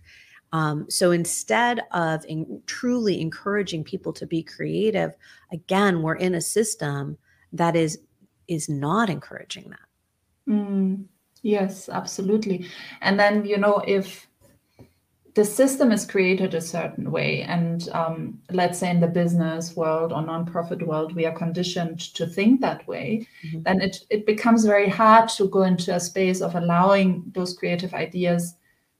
[0.53, 5.15] Um, so instead of in, truly encouraging people to be creative
[5.51, 7.17] again we're in a system
[7.51, 7.99] that is
[8.47, 9.79] is not encouraging that
[10.47, 11.05] Mm,
[11.41, 12.67] yes, absolutely.
[13.01, 14.27] And then, you know, if
[15.35, 20.11] the system is created a certain way, and um, let's say in the business world
[20.11, 23.63] or nonprofit world, we are conditioned to think that way, Mhm.
[23.63, 27.93] then it, it becomes very hard to go into a space of allowing those creative
[27.93, 28.55] ideas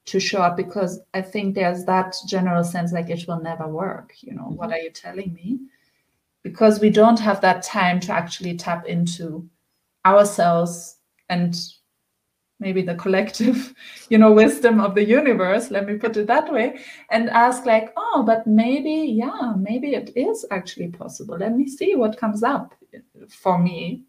[0.05, 4.13] to show up because I think there's that general sense like it will never work.
[4.21, 5.59] You know, what are you telling me?
[6.47, 9.49] Because we don't have that time to actually tap into
[10.05, 10.97] ourselves
[11.29, 11.57] and
[12.59, 13.73] maybe the collective
[14.09, 16.79] you know wisdom of the universe let me put it that way
[17.11, 21.37] and ask like oh but maybe yeah maybe it is actually possible.
[21.37, 22.73] Let me see what comes up
[23.29, 24.05] for me.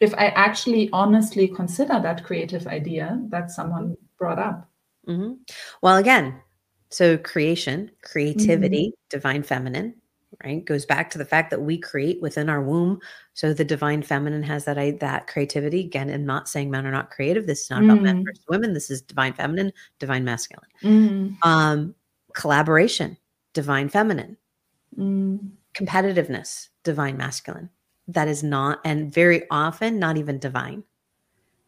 [0.00, 4.68] If i actually honestly consider that creative idea that someone brought up.
[5.06, 5.34] Hmm
[5.82, 6.42] Well, again,
[6.90, 9.94] so creation, creativity, divine feminine,
[10.44, 13.00] right, goes back to the fact that we create within our womb.
[13.34, 15.80] So the divine feminine has that that creativity.
[15.80, 17.46] Again, I'm not saying men are not creative.
[17.46, 18.24] This is not about men Mm.
[18.24, 18.72] versus women.
[18.72, 20.68] This is divine feminine, divine masculine.
[20.82, 21.94] Mm, Um,
[22.34, 23.16] collaboration,
[23.52, 24.36] divine feminine.
[24.96, 25.38] mm,
[25.74, 27.70] competitiveness, divine masculine.
[28.08, 30.82] That is not, and very often not even divine,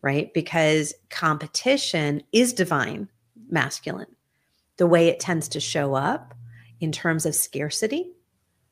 [0.03, 0.33] right?
[0.33, 3.09] Because competition is divine
[3.51, 4.17] masculine.
[4.79, 6.35] The way it tends to show up
[6.81, 8.13] in terms of scarcity,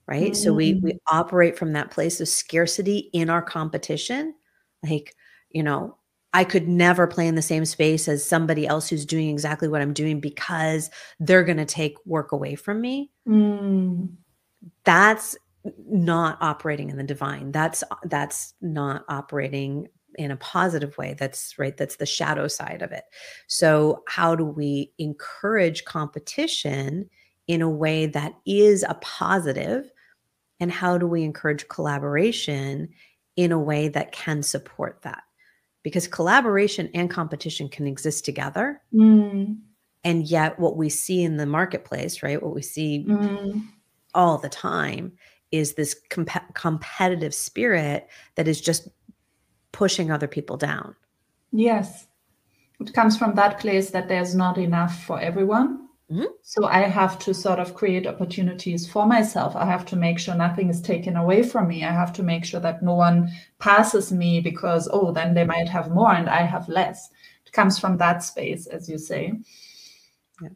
[0.09, 0.33] right?
[0.33, 0.43] Mm-hmm.
[0.43, 0.99] So we we mm.
[1.11, 4.35] operate from that place of scarcity in our competition.
[4.83, 5.15] Like,
[5.51, 5.97] you know,
[6.33, 9.83] I could never play in the same space as somebody else who's doing exactly what
[9.83, 10.91] I'm doing because
[11.21, 13.11] they're going to take work away from me.
[13.27, 14.09] Mm.
[14.85, 15.37] That's
[15.87, 17.53] not operating in the divine.
[17.53, 21.15] That's that's not operating in a positive way.
[21.19, 21.77] That's right.
[21.77, 23.05] That's the shadow side of it.
[23.47, 27.09] So, how do we encourage competition
[27.47, 29.91] in a way that is a positive?
[30.61, 32.89] And how do we encourage collaboration
[33.37, 35.23] in a way that can support that?
[35.83, 38.81] because collaboration and competition can exist together.
[38.93, 39.59] Mm.
[40.05, 43.63] And yet, what we see in the marketplace, right, what we see mm.
[44.15, 45.13] all the time
[45.51, 48.89] is this comp- competitive spirit that is just
[49.73, 50.95] pushing other people down.
[51.53, 52.07] Yes.
[52.81, 55.88] It comes from that place that there's not enough for everyone.
[56.11, 56.25] Mm-hmm.
[56.43, 59.55] So I have to sort of create opportunities for myself.
[59.55, 61.85] I have to make sure nothing is taken away from me.
[61.85, 65.69] I have to make sure that no one passes me because, oh, then they might
[65.69, 67.11] have more and I have less.
[67.45, 69.35] It comes from that space, as you say.
[70.41, 70.49] Yeah.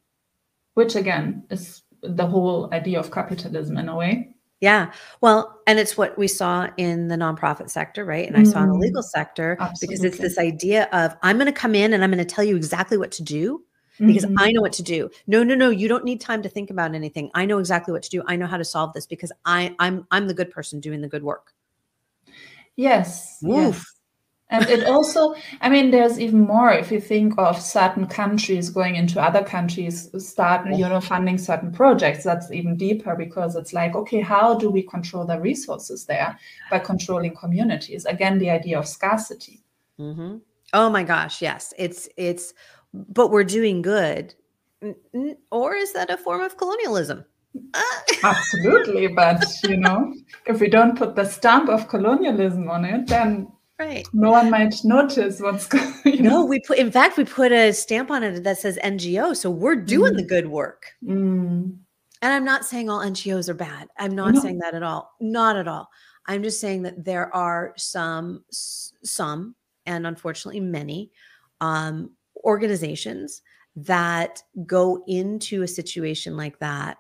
[0.73, 4.35] Which again is the whole idea of capitalism in a way.
[4.63, 4.93] Yeah.
[5.21, 8.27] Well, and it's what we saw in the nonprofit sector, right?
[8.27, 8.83] And I saw in the mm-hmm.
[8.83, 9.87] legal sector Absolutely.
[9.87, 12.45] because it's this idea of I'm going to come in and I'm going to tell
[12.45, 13.65] you exactly what to do
[13.99, 14.39] because mm-hmm.
[14.39, 15.11] I know what to do.
[15.27, 17.31] No, no, no, you don't need time to think about anything.
[17.35, 18.23] I know exactly what to do.
[18.27, 21.09] I know how to solve this because I I'm I'm the good person doing the
[21.09, 21.53] good work.
[22.77, 23.39] Yes.
[23.43, 23.85] Yes.
[24.53, 28.97] And it also, I mean, there's even more if you think of certain countries going
[28.97, 32.23] into other countries, start, you know, funding certain projects.
[32.23, 36.39] That's even deeper because it's like, okay, how do we control the resources there
[36.71, 38.05] by controlling communities?
[38.05, 39.63] Again, the idea of scarcity.
[39.99, 40.37] Mm-hmm.
[40.75, 41.73] Oh my gosh, yes.
[41.79, 42.53] It's it's
[42.93, 44.35] but we're doing good.
[45.51, 47.25] Or is that a form of colonialism?
[48.25, 50.15] Absolutely, but you know,
[50.47, 53.47] if we don't put the stamp of colonialism on it, then
[53.79, 54.07] right.
[54.13, 56.23] no one might notice what's going.
[56.23, 56.79] No, we put.
[56.79, 60.17] In fact, we put a stamp on it that says NGO, so we're doing mm.
[60.17, 60.87] the good work.
[61.05, 61.77] Mm.
[62.23, 63.89] And I'm not saying all NGOs are bad.
[63.99, 64.41] I'm not no.
[64.41, 65.13] saying that at all.
[65.21, 65.89] Not at all.
[66.27, 71.11] I'm just saying that there are some, some, and unfortunately many,
[71.61, 72.13] um,
[72.45, 73.43] organizations
[73.77, 76.99] that go into a situation like that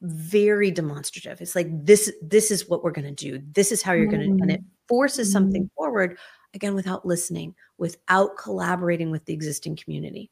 [0.00, 3.92] very demonstrative it's like this this is what we're going to do this is how
[3.92, 4.86] you're going to and it mm-hmm.
[4.86, 5.74] forces something mm-hmm.
[5.74, 6.16] forward
[6.54, 10.30] again without listening without collaborating with the existing community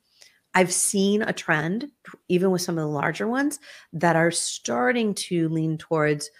[0.54, 1.90] i've seen a trend
[2.28, 3.58] even with some of the larger ones
[3.92, 6.30] that are starting to lean towards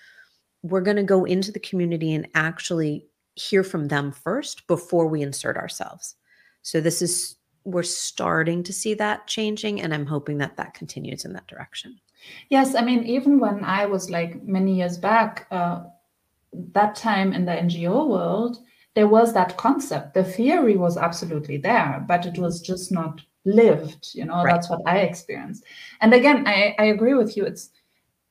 [0.62, 5.20] we're going to go into the community and actually hear from them first before we
[5.20, 6.14] insert ourselves
[6.62, 7.34] so this is
[7.66, 11.98] we're starting to see that changing and i'm hoping that that continues in that direction.
[12.48, 15.84] Yes i mean even when i was like many years back uh,
[16.72, 18.58] that time in the ngo world
[18.94, 20.14] there was that concept.
[20.14, 24.52] The theory was absolutely there but it was just not lived you know right.
[24.52, 25.64] that's what i experienced.
[26.00, 27.44] And again I, I agree with you.
[27.44, 27.70] It's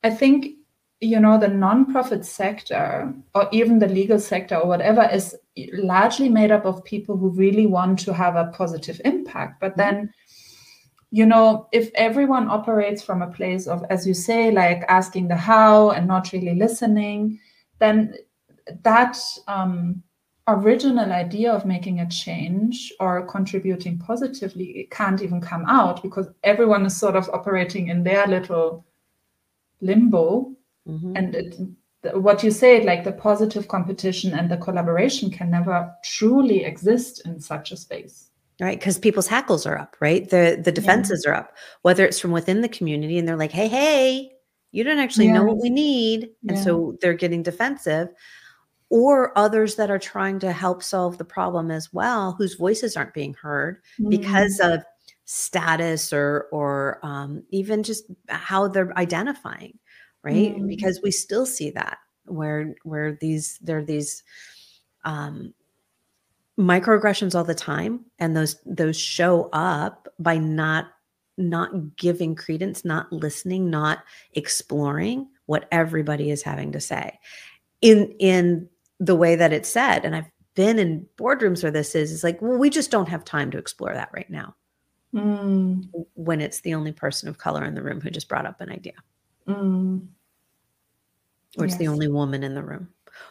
[0.02, 0.56] i think
[1.00, 5.36] you know the nonprofit sector or even the legal sector or whatever is
[5.74, 9.80] largely made up of people who really want to have a positive impact but mm-hmm.
[9.80, 10.14] then
[11.10, 15.36] you know if everyone operates from a place of as you say like asking the
[15.36, 17.38] how and not really listening
[17.78, 18.14] then
[18.82, 19.18] that
[19.48, 20.02] um,
[20.48, 26.86] original idea of making a change or contributing positively can't even come out because everyone
[26.86, 28.84] is sort of operating in their little
[29.80, 30.56] limbo
[30.86, 31.16] Mm-hmm.
[31.16, 31.56] And it,
[32.14, 37.40] what you say, like the positive competition and the collaboration can never truly exist in
[37.40, 38.30] such a space.
[38.60, 38.78] Right.
[38.78, 40.28] Because people's hackles are up, right?
[40.28, 41.32] The the defenses yeah.
[41.32, 44.30] are up, whether it's from within the community and they're like, hey, hey,
[44.72, 46.30] you don't actually know what we need.
[46.48, 46.62] And yeah.
[46.62, 48.08] so they're getting defensive.
[48.88, 53.14] Or others that are trying to help solve the problem as well, whose voices aren't
[53.14, 54.10] being heard mm-hmm.
[54.10, 54.84] because of
[55.24, 59.76] status or or um, even just how they're identifying
[60.26, 60.66] right mm.
[60.66, 64.22] because we still see that where where these there are these
[65.04, 65.54] um
[66.58, 70.86] microaggressions all the time and those those show up by not
[71.38, 73.98] not giving credence not listening not
[74.32, 77.18] exploring what everybody is having to say
[77.82, 78.68] in in
[78.98, 82.40] the way that it's said and i've been in boardrooms where this is is like
[82.40, 84.54] well we just don't have time to explore that right now
[85.14, 85.84] mm.
[86.14, 88.70] when it's the only person of color in the room who just brought up an
[88.70, 88.94] idea
[89.46, 90.00] mm.
[91.56, 92.88] Or it's the only woman in the room.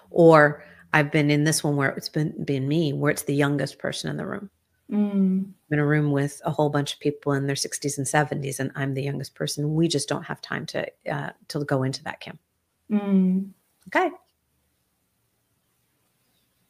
[0.09, 0.63] Or
[0.93, 4.09] I've been in this one where it's been been me, where it's the youngest person
[4.09, 4.49] in the room.
[4.91, 5.45] Mm.
[5.45, 8.59] I'm in a room with a whole bunch of people in their 60s and 70s,
[8.59, 9.73] and I'm the youngest person.
[9.73, 12.39] We just don't have time to uh, to go into that, Kim.
[12.91, 13.49] Mm.
[13.87, 14.11] Okay.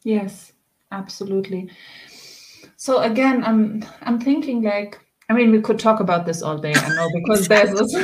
[0.04, 0.54] Yes,
[0.92, 1.70] absolutely.
[2.78, 5.00] So again, I'm I'm thinking like
[5.30, 7.96] I mean we could talk about this all day, I know, because there's this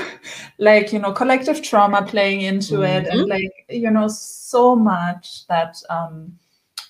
[0.58, 5.78] like you know collective trauma playing into it, and like you know so much that
[5.90, 6.38] um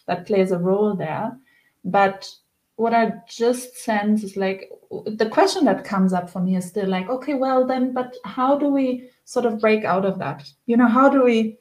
[0.08, 1.38] that plays a role there.
[1.84, 2.30] But
[2.76, 4.72] what I just sense is like
[5.06, 8.58] the question that comes up for me is still like, okay, well then, but how
[8.58, 10.50] do we sort of break out of that?
[10.66, 11.58] You know, how do we?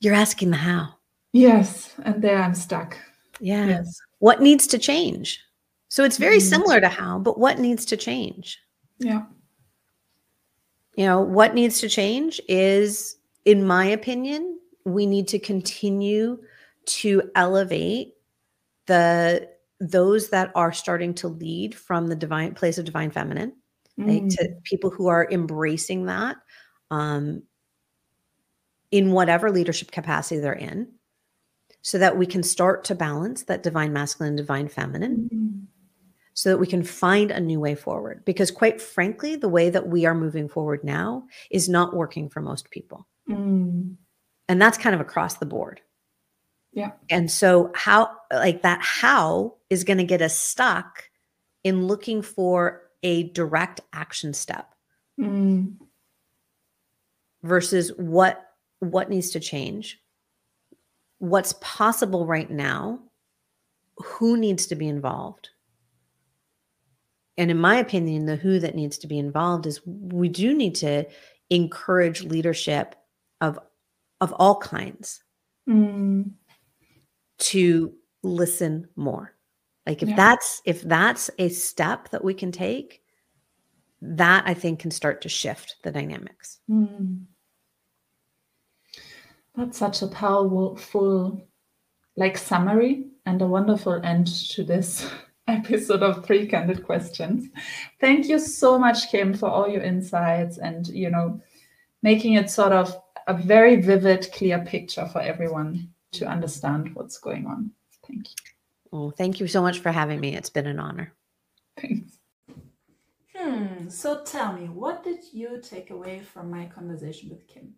[0.00, 0.94] You're asking the how.
[1.32, 2.96] Yes, and there I'm stuck.
[3.40, 3.66] Yeah.
[3.66, 4.00] Yes.
[4.18, 5.40] What needs to change?
[5.88, 6.42] So it's very Mhm.
[6.42, 8.58] similar to how, but what needs to change?
[8.98, 9.24] Yeah.
[10.96, 16.42] You know, what needs to change is, in my opinion, we need to continue
[16.86, 18.14] to elevate
[18.86, 19.48] the
[19.80, 23.52] those that are starting to lead from the divine place of divine feminine
[23.96, 24.30] like, Mm.
[24.36, 26.36] to people who are embracing that
[26.90, 27.42] um,
[28.90, 30.88] in whatever leadership capacity they're in
[31.82, 35.66] so that we can start to balance that divine masculine and divine feminine Mm.
[36.38, 38.24] So that we can find a new way forward.
[38.24, 42.40] Because quite frankly the way that we are moving forward now is not working for
[42.40, 43.08] most people.
[43.28, 43.96] Mm.
[44.48, 45.80] and that's kind of across the board.
[46.72, 46.92] Yeah.
[47.10, 51.10] and so how like that how is going to get us stuck
[51.64, 54.72] in looking for a direct action step.
[55.18, 55.74] Mm.
[57.42, 60.00] versus what what needs to change.
[61.18, 63.00] What's possible right now.
[63.96, 65.50] Who needs to be involved
[67.38, 70.74] and in my opinion the who that needs to be involved is we do need
[70.74, 71.06] to
[71.48, 72.94] encourage leadership
[73.40, 73.58] of
[74.20, 75.22] of all kinds
[75.68, 76.32] Mm.
[77.38, 79.34] to listen more
[79.86, 80.16] like if Yeah.
[80.16, 83.02] that's if that's a step that we can take
[84.02, 87.24] that i think can start to shift the dynamics Mm.
[89.56, 91.42] That's such a powerful,
[92.16, 95.10] like summary and a wonderful end to this
[95.48, 97.48] episode of Three Candid Questions.
[98.00, 101.40] Thank you so much, Kim, for all your insights and you know,
[102.02, 102.94] making it sort of
[103.26, 107.70] a very vivid, clear picture for everyone to understand what's going on.
[108.06, 108.34] Thank you.
[108.92, 111.12] oh thank you so much for having me it's been an honor
[111.78, 112.18] Thanks.
[113.36, 117.74] Hmm, so tell me, what did you take away from my conversation with Kim?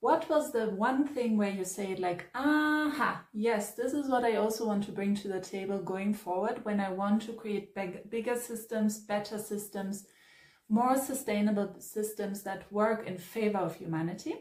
[0.00, 4.36] What was the one thing where you say, like, aha, yes, this is what I
[4.36, 8.08] also want to bring to the table going forward when I want to create big,
[8.08, 10.06] bigger systems, better systems,
[10.68, 14.36] more sustainable systems that work in favor of humanity?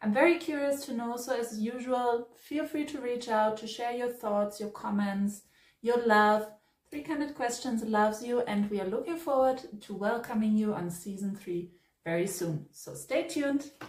[0.00, 1.16] I'm very curious to know.
[1.16, 5.42] So, as usual, feel free to reach out to share your thoughts, your comments,
[5.82, 6.46] your love.
[6.90, 11.36] Three Candid Questions loves you, and we are looking forward to welcoming you on season
[11.36, 11.72] three
[12.04, 12.66] very soon.
[12.70, 13.70] So, stay tuned.